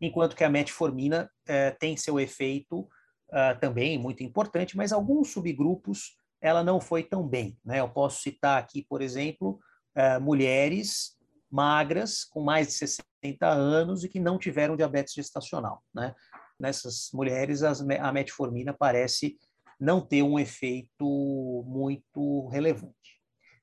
enquanto 0.00 0.36
que 0.36 0.44
a 0.44 0.48
metformina 0.48 1.28
é, 1.48 1.72
tem 1.72 1.96
seu 1.96 2.20
efeito 2.20 2.88
uh, 3.28 3.58
também 3.60 3.98
muito 3.98 4.22
importante, 4.22 4.76
mas 4.76 4.92
alguns 4.92 5.32
subgrupos 5.32 6.16
ela 6.40 6.62
não 6.62 6.80
foi 6.80 7.02
tão 7.02 7.26
bem. 7.26 7.58
Né? 7.64 7.80
Eu 7.80 7.88
posso 7.88 8.22
citar 8.22 8.58
aqui, 8.58 8.84
por 8.88 9.02
exemplo, 9.02 9.58
uh, 9.96 10.20
mulheres 10.20 11.16
magras 11.50 12.24
com 12.24 12.42
mais 12.42 12.68
de 12.68 12.72
60 12.74 13.46
anos 13.48 14.04
e 14.04 14.08
que 14.08 14.20
não 14.20 14.38
tiveram 14.38 14.76
diabetes 14.76 15.14
gestacional. 15.14 15.82
Né? 15.94 16.14
Nessas 16.58 17.10
mulheres, 17.12 17.62
as, 17.62 17.80
a 17.80 18.12
metformina 18.12 18.72
parece 18.72 19.36
não 19.78 20.00
ter 20.00 20.22
um 20.22 20.38
efeito 20.38 21.64
muito 21.66 22.48
relevante. 22.48 22.94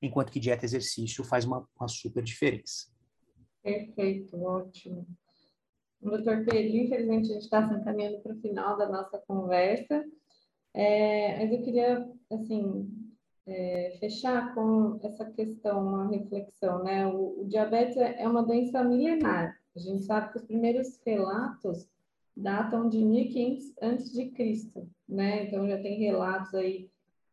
Enquanto 0.00 0.30
que 0.30 0.40
dieta 0.40 0.64
e 0.64 0.66
exercício 0.66 1.24
faz 1.24 1.44
uma, 1.44 1.66
uma 1.78 1.88
super 1.88 2.22
diferença. 2.22 2.92
Perfeito, 3.62 4.36
ótimo. 4.42 5.06
Doutor 6.04 6.44
Pedro, 6.44 6.76
infelizmente 6.76 7.30
a 7.30 7.34
gente 7.34 7.44
está 7.44 7.66
se 7.66 7.74
encaminhando 7.74 8.20
para 8.20 8.32
o 8.32 8.40
final 8.40 8.76
da 8.76 8.88
nossa 8.88 9.18
conversa, 9.26 10.04
é, 10.74 11.38
mas 11.38 11.52
eu 11.52 11.62
queria, 11.62 12.08
assim, 12.30 12.88
é, 13.46 13.96
fechar 14.00 14.54
com 14.54 14.98
essa 15.02 15.24
questão, 15.26 15.86
uma 15.86 16.08
reflexão, 16.08 16.82
né? 16.82 17.06
O, 17.06 17.42
o 17.42 17.48
diabetes 17.48 17.96
é, 17.96 18.22
é 18.22 18.28
uma 18.28 18.42
doença 18.42 18.82
milenar. 18.82 19.56
A 19.74 19.78
gente 19.78 20.02
sabe 20.02 20.32
que 20.32 20.38
os 20.38 20.44
primeiros 20.44 21.00
relatos 21.04 21.88
datam 22.36 22.88
de 22.88 22.98
1500 23.04 23.74
antes 23.80 24.12
de 24.12 24.30
Cristo, 24.30 24.88
né? 25.08 25.44
Então 25.44 25.68
já 25.68 25.80
tem 25.80 25.98
relatos 25.98 26.54
aí 26.54 26.90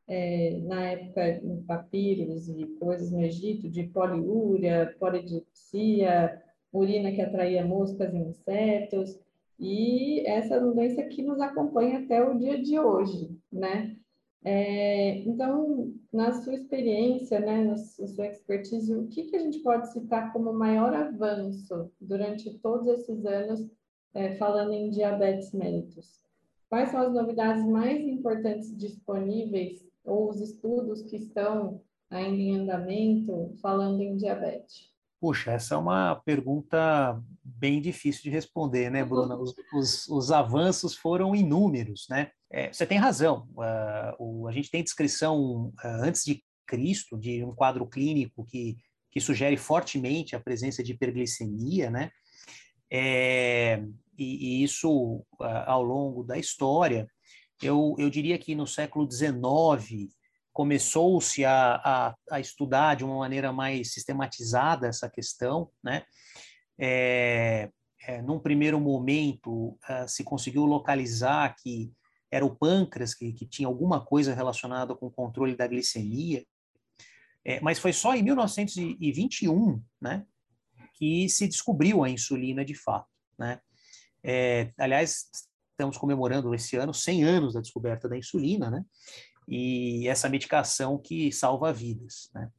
é, 0.08 0.60
na 0.64 0.84
época 0.84 1.28
em 1.28 1.64
papiros 1.64 2.50
e 2.50 2.68
coisas 2.80 3.12
no 3.12 3.22
Egito 3.22 3.70
de 3.70 3.84
poliúria, 3.84 4.96
polidipsia, 5.00 6.42
urina 6.72 7.12
que 7.12 7.22
atraía 7.22 7.66
moscas 7.66 8.14
e 8.14 8.18
insetos, 8.18 9.20
e 9.60 10.26
essa 10.28 10.60
doença 10.60 11.04
que 11.04 11.22
nos 11.22 11.40
acompanha 11.40 12.00
até 12.00 12.24
o 12.24 12.38
dia 12.38 12.62
de 12.62 12.80
hoje, 12.80 13.38
né? 13.52 13.96
É, 14.44 15.20
então, 15.20 15.94
na 16.12 16.32
sua 16.34 16.56
experiência, 16.56 17.40
né, 17.40 17.64
na 17.64 17.78
sua 17.78 18.26
expertise, 18.26 18.94
o 18.96 19.08
que, 19.08 19.26
que 19.26 19.36
a 19.36 19.40
gente 19.40 19.60
pode 19.60 19.92
citar 19.92 20.34
como 20.34 20.52
maior 20.52 20.94
avanço 20.96 21.92
durante 22.02 22.58
todos 22.58 22.88
esses 22.88 23.24
anos 23.24 23.70
é, 24.16 24.36
falando 24.36 24.74
em 24.74 24.90
diabetes 24.90 25.54
mellitus? 25.54 26.20
Quais 26.68 26.90
são 26.90 27.02
as 27.02 27.14
novidades 27.14 27.64
mais 27.66 28.02
importantes 28.02 28.76
disponíveis 28.76 29.86
ou 30.04 30.30
os 30.30 30.42
estudos 30.42 31.04
que 31.04 31.18
estão 31.18 31.82
ainda 32.10 32.42
em 32.42 32.56
andamento 32.56 33.54
falando 33.62 34.02
em 34.02 34.16
diabetes? 34.16 34.91
Puxa, 35.22 35.52
essa 35.52 35.76
é 35.76 35.78
uma 35.78 36.16
pergunta 36.16 37.22
bem 37.44 37.80
difícil 37.80 38.24
de 38.24 38.32
responder, 38.32 38.90
né, 38.90 39.06
Bruna? 39.06 39.38
Os, 39.38 39.54
os, 39.72 40.08
os 40.08 40.32
avanços 40.32 40.96
foram 40.96 41.36
inúmeros, 41.36 42.08
né? 42.10 42.32
É, 42.52 42.74
você 42.74 42.88
tem 42.88 42.98
razão. 42.98 43.48
Uh, 43.52 44.16
o, 44.18 44.48
a 44.48 44.52
gente 44.52 44.72
tem 44.72 44.84
descrição 44.84 45.68
uh, 45.68 45.74
antes 46.02 46.24
de 46.26 46.44
Cristo 46.66 47.20
de 47.20 47.44
um 47.44 47.54
quadro 47.54 47.86
clínico 47.86 48.44
que, 48.44 48.78
que 49.12 49.22
sugere 49.22 49.58
fortemente 49.58 50.36
a 50.36 50.40
presença 50.40 50.84
de 50.84 50.94
hiperglicemia, 50.94 51.92
né? 51.92 52.10
É, 52.92 53.80
e, 54.18 54.62
e, 54.62 54.64
isso 54.64 55.18
uh, 55.40 55.46
ao 55.68 55.84
longo 55.84 56.24
da 56.24 56.40
história, 56.40 57.08
eu, 57.62 57.96
eu 58.00 58.10
diria 58.10 58.40
que 58.40 58.56
no 58.56 58.66
século 58.66 59.08
XIX 59.08 60.10
começou-se 60.54 61.46
a, 61.46 61.76
a, 61.76 62.16
a, 62.32 62.40
estudar 62.40 62.96
de 62.96 63.04
uma 63.04 63.18
maneira 63.18 63.52
mais 63.52 63.94
sistematizada 63.94 64.88
essa 64.88 65.10
questão, 65.10 65.70
né? 65.84 66.04
É, 66.80 67.70
é, 68.08 68.22
num 68.22 68.40
primeiro 68.40 68.80
momento, 68.80 69.78
uh, 69.90 70.08
se 70.08 70.24
conseguiu 70.24 70.66
localizar 70.66 71.56
que 71.56 71.94
era 72.32 72.46
o 72.46 72.56
pâncreas 72.56 73.14
que, 73.14 73.32
que 73.34 73.46
tinha 73.46 73.68
alguma 73.68 74.04
coisa 74.04 74.34
relacionada 74.34 74.96
com 74.96 75.08
o 75.08 75.12
controle 75.12 75.56
da 75.56 75.68
glicemia, 75.68 76.46
é, 77.44 77.60
mas 77.60 77.80
foi 77.80 77.92
só 77.92 78.16
em 78.16 78.24
1921, 78.24 79.84
né, 80.00 80.26
que 80.94 81.28
se 81.30 81.48
descobriu 81.48 82.04
a 82.04 82.10
insulina 82.10 82.64
de 82.64 82.76
fato, 82.76 83.10
né? 83.38 83.60
É, 84.24 84.72
aliás, 84.78 85.28
estamos 85.82 85.98
comemorando 85.98 86.54
esse 86.54 86.78
ano 86.78 86.94
100 86.94 87.24
anos 87.24 87.54
da 87.54 87.62
descoberta 87.62 88.08
da 88.08 88.18
insulina, 88.18 88.70
né? 88.70 88.86
e 89.48 90.08
essa 90.08 90.30
medicação 90.30 90.98
que 90.98 91.32
salva 91.32 91.74
vidas. 91.74 92.30
Né? 92.34 92.50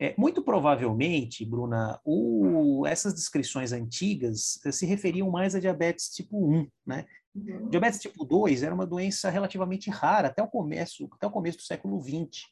É, 0.00 0.14
muito 0.16 0.42
provavelmente, 0.42 1.44
Bruna, 1.44 2.00
o, 2.04 2.86
essas 2.86 3.14
descrições 3.14 3.72
antigas 3.72 4.58
eh, 4.64 4.72
se 4.72 4.86
referiam 4.86 5.30
mais 5.30 5.54
a 5.54 5.60
diabetes 5.60 6.08
tipo 6.08 6.50
1, 6.50 6.66
né? 6.86 7.04
Uhum. 7.34 7.68
Diabetes 7.68 8.00
tipo 8.00 8.24
2 8.24 8.62
era 8.62 8.74
uma 8.74 8.86
doença 8.86 9.28
relativamente 9.28 9.90
rara 9.90 10.28
até 10.28 10.42
o 10.42 10.48
começo, 10.48 11.08
até 11.12 11.26
o 11.26 11.30
começo 11.30 11.58
do 11.58 11.64
século 11.64 12.00
20. 12.00 12.44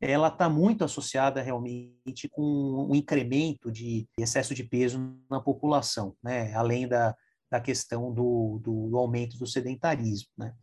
Ela 0.00 0.28
está 0.28 0.48
muito 0.48 0.84
associada 0.84 1.40
realmente 1.42 2.28
com 2.30 2.42
o 2.42 2.92
um 2.92 2.94
incremento 2.94 3.72
de 3.72 4.06
excesso 4.18 4.54
de 4.54 4.62
peso 4.62 5.16
na 5.28 5.40
população, 5.40 6.14
né? 6.22 6.54
além 6.54 6.86
da, 6.86 7.16
da 7.50 7.60
questão 7.60 8.12
do, 8.12 8.60
do, 8.62 8.88
do 8.90 8.98
aumento 8.98 9.38
do 9.38 9.46
sedentarismo. 9.46 10.28
Né? 10.36 10.54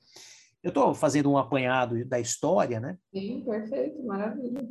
Eu 0.64 0.70
estou 0.70 0.94
fazendo 0.94 1.32
um 1.32 1.38
apanhado 1.38 2.04
da 2.06 2.20
história, 2.20 2.80
né? 2.80 2.98
Sim, 3.14 3.44
perfeito, 3.44 4.04
maravilha. 4.04 4.68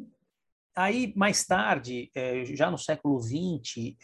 Aí, 0.77 1.13
mais 1.15 1.45
tarde, 1.45 2.11
é, 2.15 2.45
já 2.47 2.71
no 2.71 2.79
século 2.79 3.21
XX, 3.21 3.97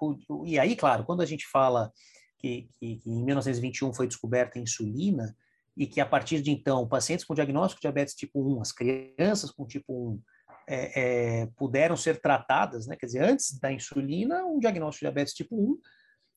o, 0.00 0.46
e 0.46 0.58
aí, 0.58 0.74
claro, 0.74 1.04
quando 1.04 1.20
a 1.20 1.26
gente 1.26 1.46
fala 1.46 1.92
que, 2.38 2.68
que, 2.78 2.96
que, 2.96 3.10
em 3.10 3.22
1921 3.22 3.92
foi 3.92 4.06
descoberta 4.06 4.58
a 4.58 4.62
insulina, 4.62 5.36
e 5.76 5.86
que 5.86 6.00
a 6.00 6.06
partir 6.06 6.42
de 6.42 6.50
então, 6.50 6.86
pacientes 6.86 7.24
com 7.24 7.34
diagnóstico 7.34 7.80
de 7.80 7.82
diabetes 7.82 8.14
tipo 8.14 8.40
1, 8.56 8.60
as 8.60 8.72
crianças 8.72 9.50
com 9.50 9.66
tipo 9.66 10.10
1, 10.12 10.22
é, 10.68 11.00
é, 11.42 11.46
puderam 11.56 11.96
ser 11.96 12.20
tratadas, 12.20 12.86
né? 12.86 12.96
quer 12.96 13.06
dizer, 13.06 13.24
antes 13.24 13.58
da 13.58 13.72
insulina, 13.72 14.44
um 14.44 14.58
diagnóstico 14.58 15.04
de 15.04 15.10
diabetes 15.10 15.34
tipo 15.34 15.56
1 15.56 15.78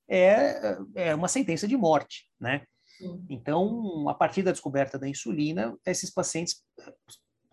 é, 0.09 0.77
é 0.95 1.15
uma 1.15 1.27
sentença 1.27 1.67
de 1.67 1.77
morte, 1.77 2.27
né? 2.39 2.63
Então, 3.29 4.07
a 4.07 4.13
partir 4.13 4.43
da 4.43 4.51
descoberta 4.51 4.97
da 4.97 5.07
insulina, 5.07 5.77
esses 5.85 6.09
pacientes 6.09 6.63
eh, 6.79 6.93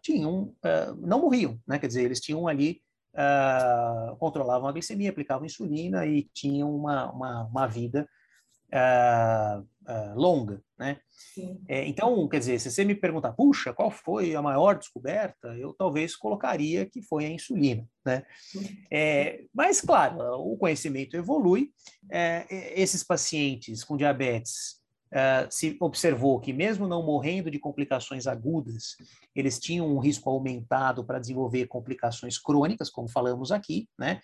tinham, 0.02 0.54
uh, 0.64 0.94
não 0.98 1.20
morriam, 1.20 1.58
né? 1.66 1.78
Quer 1.78 1.86
dizer, 1.88 2.02
eles 2.04 2.20
tinham 2.20 2.46
ali, 2.46 2.82
uh, 3.14 4.16
controlavam 4.16 4.68
a 4.68 4.72
glicemia, 4.72 5.10
aplicavam 5.10 5.46
insulina 5.46 6.06
e 6.06 6.24
tinham 6.34 6.74
uma, 6.74 7.10
uma, 7.10 7.44
uma 7.44 7.66
vida 7.66 8.08
uh, 8.68 9.66
longa, 10.14 10.62
né? 10.79 10.98
É, 11.68 11.87
então, 11.87 12.29
quer 12.29 12.38
dizer, 12.38 12.59
se 12.59 12.70
você 12.70 12.85
me 12.85 12.94
perguntar, 12.94 13.33
puxa, 13.33 13.72
qual 13.72 13.90
foi 13.90 14.35
a 14.35 14.42
maior 14.42 14.79
descoberta, 14.79 15.48
eu 15.57 15.72
talvez 15.74 16.16
colocaria 16.16 16.87
que 16.87 17.03
foi 17.03 17.26
a 17.26 17.31
insulina, 17.31 17.87
né? 18.05 18.24
É, 18.90 19.44
mas, 19.53 19.81
claro, 19.81 20.18
o 20.40 20.57
conhecimento 20.57 21.16
evolui, 21.16 21.72
é, 22.11 22.46
esses 22.81 23.03
pacientes 23.03 23.85
com 23.85 23.96
diabetes 23.96 24.81
Uh, 25.12 25.50
se 25.50 25.76
observou 25.81 26.38
que, 26.38 26.53
mesmo 26.53 26.87
não 26.87 27.05
morrendo 27.05 27.50
de 27.50 27.59
complicações 27.59 28.29
agudas, 28.29 28.94
eles 29.35 29.59
tinham 29.59 29.88
um 29.88 29.98
risco 29.98 30.31
aumentado 30.31 31.05
para 31.05 31.18
desenvolver 31.18 31.66
complicações 31.66 32.38
crônicas, 32.38 32.88
como 32.88 33.09
falamos 33.09 33.50
aqui, 33.50 33.88
né? 33.98 34.20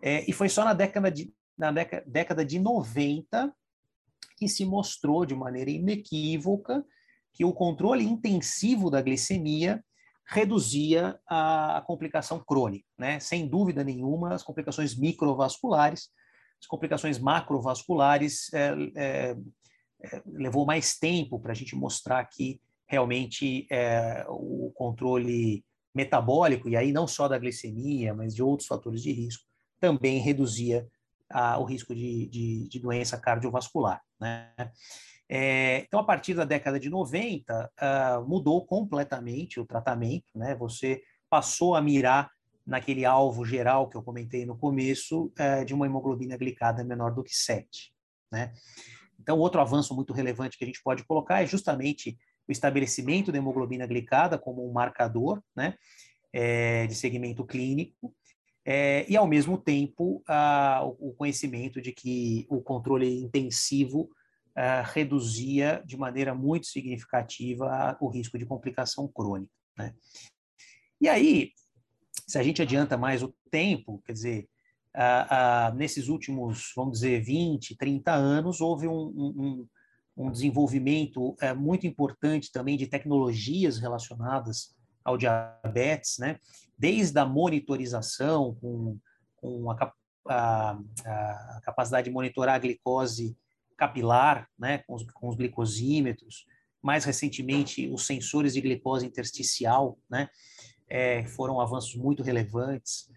É, 0.00 0.24
e 0.30 0.32
foi 0.32 0.48
só 0.48 0.64
na 0.64 0.72
década 0.72 1.10
de, 1.10 1.32
na 1.58 1.72
década, 1.72 2.04
década 2.06 2.44
de 2.44 2.60
90 2.60 3.52
que 4.40 4.48
se 4.48 4.64
mostrou 4.64 5.26
de 5.26 5.34
maneira 5.34 5.70
inequívoca 5.70 6.82
que 7.34 7.44
o 7.44 7.52
controle 7.52 8.02
intensivo 8.02 8.90
da 8.90 9.02
glicemia 9.02 9.84
reduzia 10.26 11.20
a, 11.28 11.84
complicação 11.86 12.42
crônica, 12.42 12.86
né? 12.98 13.20
Sem 13.20 13.46
dúvida 13.46 13.84
nenhuma, 13.84 14.32
as 14.32 14.42
complicações 14.42 14.96
microvasculares, 14.96 16.08
as 16.58 16.66
complicações 16.66 17.18
macrovasculares 17.18 18.50
é, 18.54 18.74
é, 18.96 19.36
levou 20.24 20.64
mais 20.64 20.98
tempo 20.98 21.38
para 21.38 21.52
a 21.52 21.54
gente 21.54 21.76
mostrar 21.76 22.24
que 22.24 22.62
realmente 22.88 23.66
é, 23.70 24.24
o 24.28 24.72
controle 24.74 25.62
metabólico, 25.94 26.66
e 26.66 26.76
aí 26.76 26.92
não 26.92 27.06
só 27.06 27.28
da 27.28 27.38
glicemia, 27.38 28.14
mas 28.14 28.34
de 28.34 28.42
outros 28.42 28.66
fatores 28.66 29.02
de 29.02 29.12
risco, 29.12 29.44
também 29.78 30.18
reduzia 30.18 30.88
a, 31.30 31.58
o 31.58 31.64
risco 31.64 31.94
de, 31.94 32.26
de, 32.26 32.68
de, 32.68 32.78
doença 32.78 33.18
cardiovascular. 33.18 34.00
Né? 34.20 34.50
É, 35.28 35.78
então, 35.86 36.00
a 36.00 36.04
partir 36.04 36.34
da 36.34 36.44
década 36.44 36.78
de 36.78 36.90
90, 36.90 37.64
uh, 37.64 37.68
ah, 37.78 38.24
mudou 38.26 38.66
completamente 38.66 39.60
o 39.60 39.64
tratamento, 39.64 40.36
né? 40.36 40.56
você 40.56 41.00
passou 41.28 41.76
a 41.76 41.80
mirar 41.80 42.30
naquele 42.66 43.04
alvo 43.04 43.44
geral 43.44 43.88
que 43.88 43.96
eu 43.96 44.02
comentei 44.02 44.44
no 44.44 44.58
começo, 44.58 45.32
uh, 45.38 45.64
de 45.64 45.72
uma 45.72 45.86
hemoglobina 45.86 46.36
glicada 46.36 46.82
menor 46.82 47.14
do 47.14 47.22
que 47.22 47.34
7. 47.34 47.94
Né? 48.32 48.52
Então, 49.20 49.38
outro 49.38 49.60
avanço 49.60 49.94
muito 49.94 50.12
relevante 50.12 50.58
que 50.58 50.64
a 50.64 50.66
gente 50.66 50.82
pode 50.82 51.04
colocar 51.04 51.42
é 51.42 51.46
justamente 51.46 52.18
o 52.48 52.52
estabelecimento 52.52 53.30
da 53.30 53.38
hemoglobina 53.38 53.86
glicada 53.86 54.36
como 54.36 54.68
um 54.68 54.72
marcador 54.72 55.40
né, 55.54 55.74
é, 56.32 56.86
de 56.86 56.94
segmento 56.94 57.44
clínico, 57.44 58.12
é, 58.64 59.06
e, 59.10 59.16
ao 59.16 59.26
mesmo 59.26 59.56
tempo, 59.56 60.22
a, 60.28 60.82
o 60.84 61.12
conhecimento 61.14 61.80
de 61.80 61.92
que 61.92 62.46
o 62.48 62.60
controle 62.60 63.22
intensivo 63.22 64.10
a, 64.54 64.82
reduzia 64.82 65.82
de 65.86 65.96
maneira 65.96 66.34
muito 66.34 66.66
significativa 66.66 67.96
o 68.00 68.08
risco 68.08 68.38
de 68.38 68.46
complicação 68.46 69.08
crônica. 69.08 69.52
Né? 69.76 69.94
E 71.00 71.08
aí, 71.08 71.52
se 72.26 72.38
a 72.38 72.42
gente 72.42 72.60
adianta 72.60 72.96
mais 72.98 73.22
o 73.22 73.34
tempo, 73.50 74.02
quer 74.04 74.12
dizer, 74.12 74.48
ah, 74.94 75.68
ah, 75.68 75.74
nesses 75.74 76.08
últimos, 76.08 76.72
vamos 76.76 77.00
dizer, 77.00 77.22
20, 77.22 77.76
30 77.76 78.12
anos, 78.12 78.60
houve 78.60 78.86
um, 78.86 78.92
um, 78.94 79.68
um 80.16 80.30
desenvolvimento 80.30 81.34
é, 81.40 81.54
muito 81.54 81.86
importante 81.86 82.52
também 82.52 82.76
de 82.76 82.86
tecnologias 82.86 83.78
relacionadas 83.78 84.74
ao 85.04 85.16
diabetes, 85.16 86.18
né? 86.18 86.38
desde 86.78 87.18
a 87.18 87.26
monitorização, 87.26 88.56
com, 88.60 88.98
com 89.36 89.70
a, 89.70 89.92
a, 90.28 90.78
a, 91.04 91.60
capacidade 91.62 92.08
de 92.08 92.12
monitorar 92.12 92.54
a 92.54 92.58
glicose 92.58 93.36
capilar, 93.76 94.48
né? 94.58 94.78
com, 94.86 94.94
os, 94.94 95.04
com 95.12 95.28
os 95.28 95.36
glicosímetros, 95.36 96.46
mais 96.82 97.04
recentemente 97.04 97.88
os 97.88 98.06
sensores 98.06 98.54
de 98.54 98.60
glicose 98.60 99.06
intersticial, 99.06 99.98
né? 100.08 100.28
É, 100.88 101.24
foram 101.24 101.60
avanços 101.60 101.94
muito 101.94 102.22
relevantes. 102.22 103.08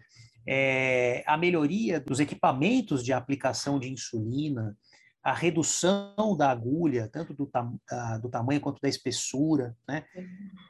É, 0.46 1.24
a 1.26 1.36
melhoria 1.36 1.98
dos 1.98 2.20
equipamentos 2.20 3.02
de 3.02 3.12
aplicação 3.12 3.80
de 3.80 3.90
insulina, 3.90 4.76
a 5.24 5.32
redução 5.32 6.36
da 6.36 6.50
agulha, 6.50 7.08
tanto 7.10 7.32
do, 7.32 7.46
tam, 7.46 7.80
do 8.20 8.28
tamanho 8.28 8.60
quanto 8.60 8.78
da 8.78 8.90
espessura, 8.90 9.74
né? 9.88 10.04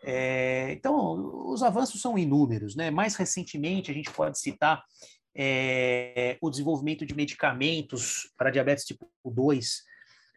É, 0.04 0.70
então, 0.72 1.50
os 1.50 1.60
avanços 1.60 2.00
são 2.00 2.16
inúmeros, 2.16 2.76
né? 2.76 2.88
Mais 2.88 3.16
recentemente, 3.16 3.90
a 3.90 3.94
gente 3.94 4.12
pode 4.12 4.38
citar 4.38 4.84
é, 5.36 6.38
o 6.40 6.48
desenvolvimento 6.48 7.04
de 7.04 7.16
medicamentos 7.16 8.32
para 8.38 8.52
diabetes 8.52 8.84
tipo 8.84 9.10
2, 9.24 9.82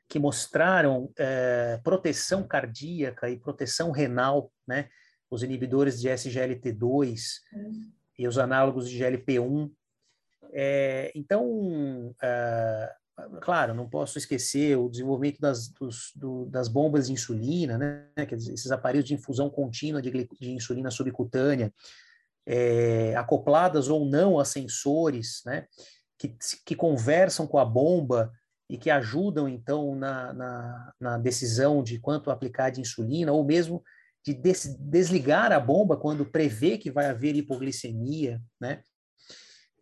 que 0.10 0.18
mostraram 0.18 1.12
é, 1.16 1.80
proteção 1.84 2.48
cardíaca 2.48 3.30
e 3.30 3.38
proteção 3.40 3.92
renal, 3.92 4.52
né? 4.68 4.90
Os 5.30 5.44
inibidores 5.44 6.02
de 6.02 6.08
SGLT2 6.08 7.20
uhum. 7.54 7.92
e 8.18 8.28
os 8.28 8.40
análogos 8.40 8.90
de 8.90 8.98
GLP-1. 8.98 9.72
É, 10.54 11.12
então, 11.14 12.16
é, 12.20 12.96
claro, 13.42 13.74
não 13.74 13.90
posso 13.90 14.18
esquecer 14.18 14.78
o 14.78 14.90
desenvolvimento 14.90 15.40
das, 15.40 15.68
dos, 15.70 16.12
do, 16.16 16.46
das 16.46 16.68
bombas 16.68 17.08
de 17.08 17.14
insulina, 17.14 17.78
né? 17.78 18.26
Quer 18.28 18.36
dizer, 18.36 18.54
esses 18.54 18.72
aparelhos 18.72 19.08
de 19.08 19.14
infusão 19.14 19.50
contínua 19.50 20.02
de, 20.02 20.12
de 20.12 20.52
insulina 20.52 20.92
subcutânea, 20.92 21.74
é, 22.46 23.16
acopladas 23.16 23.90
ou 23.90 24.06
não 24.06 24.40
a 24.40 24.46
sensores, 24.46 25.42
né? 25.46 25.68
Que, 26.18 26.36
que 26.66 26.76
conversam 26.76 27.48
com 27.48 27.58
a 27.58 27.66
bomba 27.66 28.32
e 28.70 28.78
que 28.78 28.90
ajudam, 28.90 29.48
então, 29.48 29.96
na, 29.96 30.34
na, 30.34 30.94
na 31.00 31.18
decisão 31.18 31.84
de 31.84 32.00
quanto 32.00 32.30
aplicar 32.30 32.70
de 32.70 32.82
insulina, 32.82 33.32
ou 33.32 33.44
mesmo 33.44 33.84
de 34.26 34.34
des, 34.34 34.76
desligar 34.80 35.52
a 35.52 35.60
bomba 35.60 35.96
quando 35.96 36.26
prevê 36.26 36.78
que 36.78 36.92
vai 36.92 37.06
haver 37.06 37.36
hipoglicemia, 37.36 38.42
né? 38.60 38.82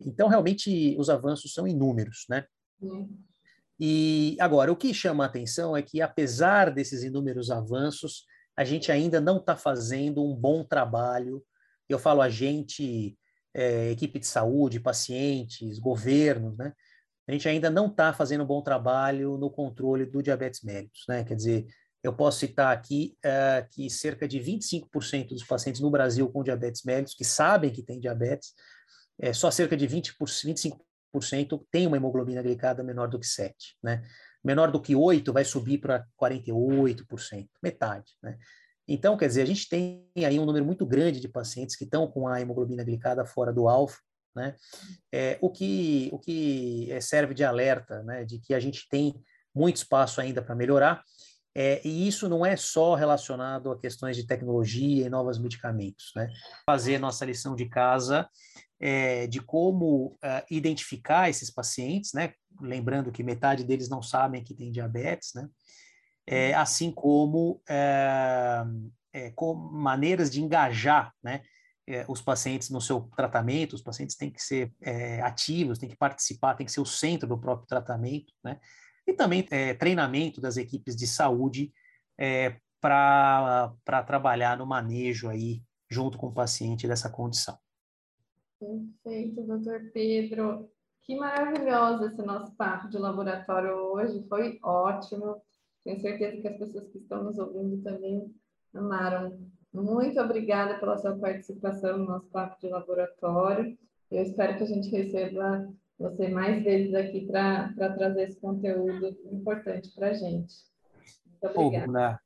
Então, 0.00 0.28
realmente, 0.28 0.94
os 0.98 1.08
avanços 1.08 1.52
são 1.52 1.66
inúmeros, 1.66 2.26
né? 2.28 2.44
E 3.78 4.36
agora, 4.40 4.72
o 4.72 4.76
que 4.76 4.94
chama 4.94 5.24
a 5.24 5.26
atenção 5.26 5.76
é 5.76 5.82
que, 5.82 6.00
apesar 6.00 6.70
desses 6.70 7.02
inúmeros 7.02 7.50
avanços, 7.50 8.24
a 8.56 8.64
gente 8.64 8.90
ainda 8.90 9.20
não 9.20 9.36
está 9.36 9.54
fazendo 9.54 10.24
um 10.24 10.34
bom 10.34 10.64
trabalho. 10.64 11.44
Eu 11.88 11.98
falo 11.98 12.22
a 12.22 12.30
gente, 12.30 13.16
é, 13.52 13.90
equipe 13.90 14.18
de 14.18 14.26
saúde, 14.26 14.80
pacientes, 14.80 15.78
governos, 15.78 16.56
né? 16.56 16.72
A 17.28 17.32
gente 17.32 17.48
ainda 17.48 17.68
não 17.68 17.88
está 17.88 18.12
fazendo 18.12 18.44
um 18.44 18.46
bom 18.46 18.62
trabalho 18.62 19.36
no 19.36 19.50
controle 19.50 20.06
do 20.06 20.22
diabetes 20.22 20.62
mellitus, 20.62 21.04
né? 21.08 21.24
Quer 21.24 21.34
dizer, 21.34 21.66
eu 22.02 22.14
posso 22.14 22.38
citar 22.38 22.72
aqui 22.72 23.16
uh, 23.24 23.68
que 23.72 23.90
cerca 23.90 24.28
de 24.28 24.38
25% 24.38 25.30
dos 25.30 25.44
pacientes 25.44 25.80
no 25.80 25.90
Brasil 25.90 26.28
com 26.30 26.44
diabetes 26.44 26.84
mellitus, 26.84 27.14
que 27.14 27.24
sabem 27.24 27.72
que 27.72 27.82
tem 27.82 27.98
diabetes, 27.98 28.54
é, 29.18 29.32
só 29.32 29.50
cerca 29.50 29.76
de 29.76 29.86
20 29.86 30.14
25% 30.16 30.78
tem 31.70 31.86
uma 31.86 31.96
hemoglobina 31.96 32.42
glicada 32.42 32.82
menor 32.82 33.08
do 33.08 33.18
que 33.18 33.26
7, 33.26 33.76
né? 33.82 34.02
Menor 34.44 34.70
do 34.70 34.80
que 34.80 34.94
8 34.94 35.32
vai 35.32 35.44
subir 35.44 35.78
para 35.78 36.06
48%, 36.20 37.48
metade, 37.62 38.12
né? 38.22 38.38
Então, 38.88 39.16
quer 39.16 39.26
dizer, 39.26 39.42
a 39.42 39.46
gente 39.46 39.68
tem 39.68 40.08
aí 40.16 40.38
um 40.38 40.44
número 40.44 40.64
muito 40.64 40.86
grande 40.86 41.18
de 41.18 41.28
pacientes 41.28 41.74
que 41.74 41.84
estão 41.84 42.06
com 42.06 42.28
a 42.28 42.40
hemoglobina 42.40 42.84
glicada 42.84 43.24
fora 43.24 43.52
do 43.52 43.68
alfa, 43.68 43.98
né? 44.34 44.54
É, 45.12 45.38
o 45.40 45.50
que, 45.50 46.08
o 46.12 46.18
que 46.18 46.90
é, 46.92 47.00
serve 47.00 47.34
de 47.34 47.42
alerta, 47.42 48.02
né? 48.02 48.24
De 48.24 48.38
que 48.38 48.54
a 48.54 48.60
gente 48.60 48.88
tem 48.88 49.14
muito 49.54 49.76
espaço 49.76 50.20
ainda 50.20 50.42
para 50.42 50.54
melhorar, 50.54 51.02
é, 51.58 51.80
e 51.82 52.06
isso 52.06 52.28
não 52.28 52.44
é 52.44 52.54
só 52.54 52.94
relacionado 52.94 53.70
a 53.70 53.78
questões 53.78 54.14
de 54.14 54.26
tecnologia 54.26 55.06
e 55.06 55.08
novos 55.08 55.38
medicamentos, 55.38 56.12
né? 56.14 56.28
Fazer 56.66 56.98
nossa 56.98 57.24
lição 57.24 57.56
de 57.56 57.66
casa 57.66 58.28
é, 58.78 59.26
de 59.26 59.40
como 59.40 60.18
uh, 60.22 60.44
identificar 60.50 61.30
esses 61.30 61.50
pacientes, 61.50 62.12
né? 62.12 62.34
Lembrando 62.60 63.10
que 63.10 63.22
metade 63.22 63.64
deles 63.64 63.88
não 63.88 64.02
sabem 64.02 64.44
que 64.44 64.52
tem 64.52 64.70
diabetes, 64.70 65.32
né? 65.34 65.48
É, 66.26 66.52
assim 66.52 66.92
como 66.92 67.62
é, 67.66 68.62
é, 69.14 69.30
com 69.30 69.54
maneiras 69.54 70.30
de 70.30 70.42
engajar, 70.42 71.10
né? 71.22 71.40
Os 72.08 72.20
pacientes 72.20 72.68
no 72.68 72.80
seu 72.80 73.08
tratamento, 73.16 73.74
os 73.74 73.80
pacientes 73.80 74.16
têm 74.16 74.28
que 74.28 74.42
ser 74.42 74.72
ativos, 75.22 75.78
têm 75.78 75.88
que 75.88 75.96
participar, 75.96 76.56
têm 76.56 76.66
que 76.66 76.72
ser 76.72 76.80
o 76.80 76.84
centro 76.84 77.28
do 77.28 77.38
próprio 77.38 77.68
tratamento, 77.68 78.32
né? 78.42 78.58
E 79.06 79.12
também 79.12 79.46
é, 79.50 79.72
treinamento 79.74 80.40
das 80.40 80.56
equipes 80.56 80.96
de 80.96 81.06
saúde 81.06 81.72
para 82.80 84.02
trabalhar 84.06 84.56
no 84.56 84.66
manejo 84.66 85.28
aí 85.28 85.62
junto 85.88 86.18
com 86.18 86.28
o 86.28 86.34
paciente 86.34 86.88
dessa 86.88 87.10
condição. 87.10 87.56
Perfeito, 88.58 89.42
doutor 89.42 89.90
Pedro. 89.92 90.70
Que 91.02 91.14
maravilhoso 91.14 92.06
esse 92.06 92.22
nosso 92.22 92.52
papo 92.56 92.88
de 92.88 92.98
laboratório 92.98 93.70
hoje, 93.70 94.26
foi 94.28 94.58
ótimo. 94.62 95.40
Tenho 95.84 96.00
certeza 96.00 96.40
que 96.40 96.48
as 96.48 96.58
pessoas 96.58 96.88
que 96.88 96.98
estão 96.98 97.22
nos 97.22 97.38
ouvindo 97.38 97.80
também 97.84 98.34
amaram. 98.74 99.38
Muito 99.72 100.18
obrigada 100.20 100.80
pela 100.80 100.98
sua 100.98 101.16
participação 101.16 101.98
no 101.98 102.06
nosso 102.06 102.26
papo 102.30 102.58
de 102.60 102.68
laboratório. 102.68 103.78
Eu 104.10 104.22
espero 104.22 104.56
que 104.56 104.64
a 104.64 104.66
gente 104.66 104.88
receba 104.90 105.68
você 105.98 106.28
mais 106.28 106.62
vezes 106.62 106.94
aqui 106.94 107.26
para 107.26 107.72
trazer 107.74 108.28
esse 108.28 108.40
conteúdo 108.40 109.16
importante 109.32 109.90
para 109.94 110.10
a 110.10 110.14
gente. 110.14 110.54
Muito 111.42 111.58
obrigada. 111.58 112.20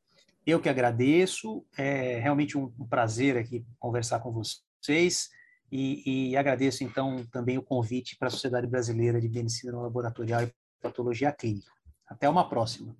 eu 0.46 0.60
que 0.60 0.68
agradeço. 0.68 1.64
É 1.78 2.18
realmente 2.18 2.58
um, 2.58 2.72
um 2.78 2.86
prazer 2.86 3.36
aqui 3.36 3.64
conversar 3.78 4.20
com 4.20 4.32
vocês. 4.32 5.30
E, 5.72 6.30
e, 6.30 6.36
agradeço, 6.36 6.82
então, 6.82 7.24
também 7.30 7.56
o 7.56 7.62
convite 7.62 8.16
para 8.16 8.26
a 8.26 8.30
Sociedade 8.30 8.66
Brasileira 8.66 9.20
de 9.20 9.28
Medicina 9.28 9.80
Laboratorial 9.80 10.42
e 10.42 10.52
Patologia 10.82 11.30
Clínica. 11.30 11.70
Até 12.08 12.28
uma 12.28 12.48
próxima. 12.48 12.96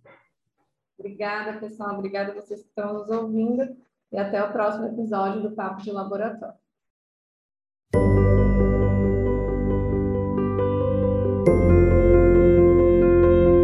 Obrigada, 0.96 1.58
pessoal. 1.58 1.96
Obrigada 1.96 2.30
a 2.30 2.34
vocês 2.34 2.62
que 2.62 2.68
estão 2.68 2.92
nos 2.94 3.08
ouvindo. 3.08 3.76
E 4.12 4.18
até 4.18 4.42
o 4.42 4.52
próximo 4.52 4.86
episódio 4.86 5.42
do 5.42 5.50
Papo 5.50 5.82
de 5.82 5.90
Laboratório. 5.90 6.60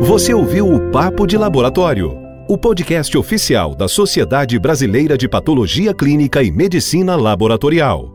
Você 0.07 0.33
ouviu 0.33 0.73
o 0.73 0.81
Papo 0.93 1.27
de 1.27 1.37
Laboratório, 1.37 2.17
o 2.49 2.57
podcast 2.57 3.19
oficial 3.19 3.75
da 3.75 3.89
Sociedade 3.89 4.57
Brasileira 4.57 5.19
de 5.19 5.29
Patologia 5.29 5.93
Clínica 5.93 6.45
e 6.45 6.53
Medicina 6.53 7.17
Laboratorial. 7.17 8.15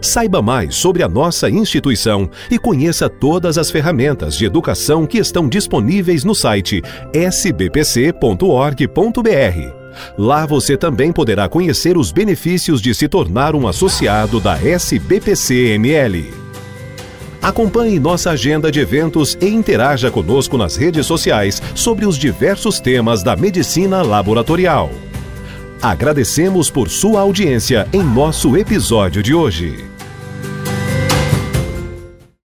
Saiba 0.00 0.40
mais 0.40 0.76
sobre 0.76 1.02
a 1.02 1.08
nossa 1.08 1.50
instituição 1.50 2.30
e 2.48 2.60
conheça 2.60 3.08
todas 3.08 3.58
as 3.58 3.72
ferramentas 3.72 4.36
de 4.36 4.44
educação 4.44 5.04
que 5.04 5.18
estão 5.18 5.48
disponíveis 5.48 6.22
no 6.22 6.32
site 6.32 6.80
sbpc.org.br. 7.12 8.12
Lá 10.16 10.46
você 10.46 10.76
também 10.76 11.10
poderá 11.10 11.48
conhecer 11.48 11.98
os 11.98 12.12
benefícios 12.12 12.80
de 12.80 12.94
se 12.94 13.08
tornar 13.08 13.56
um 13.56 13.66
associado 13.66 14.38
da 14.38 14.56
SBPC-ML. 14.62 16.51
Acompanhe 17.42 17.98
nossa 17.98 18.30
agenda 18.30 18.70
de 18.70 18.78
eventos 18.78 19.36
e 19.40 19.48
interaja 19.48 20.12
conosco 20.12 20.56
nas 20.56 20.76
redes 20.76 21.04
sociais 21.04 21.60
sobre 21.74 22.06
os 22.06 22.16
diversos 22.16 22.78
temas 22.78 23.24
da 23.24 23.34
medicina 23.34 24.00
laboratorial. 24.00 24.90
Agradecemos 25.82 26.70
por 26.70 26.88
sua 26.88 27.20
audiência 27.22 27.88
em 27.92 28.04
nosso 28.04 28.56
episódio 28.56 29.20
de 29.20 29.34
hoje. 29.34 29.91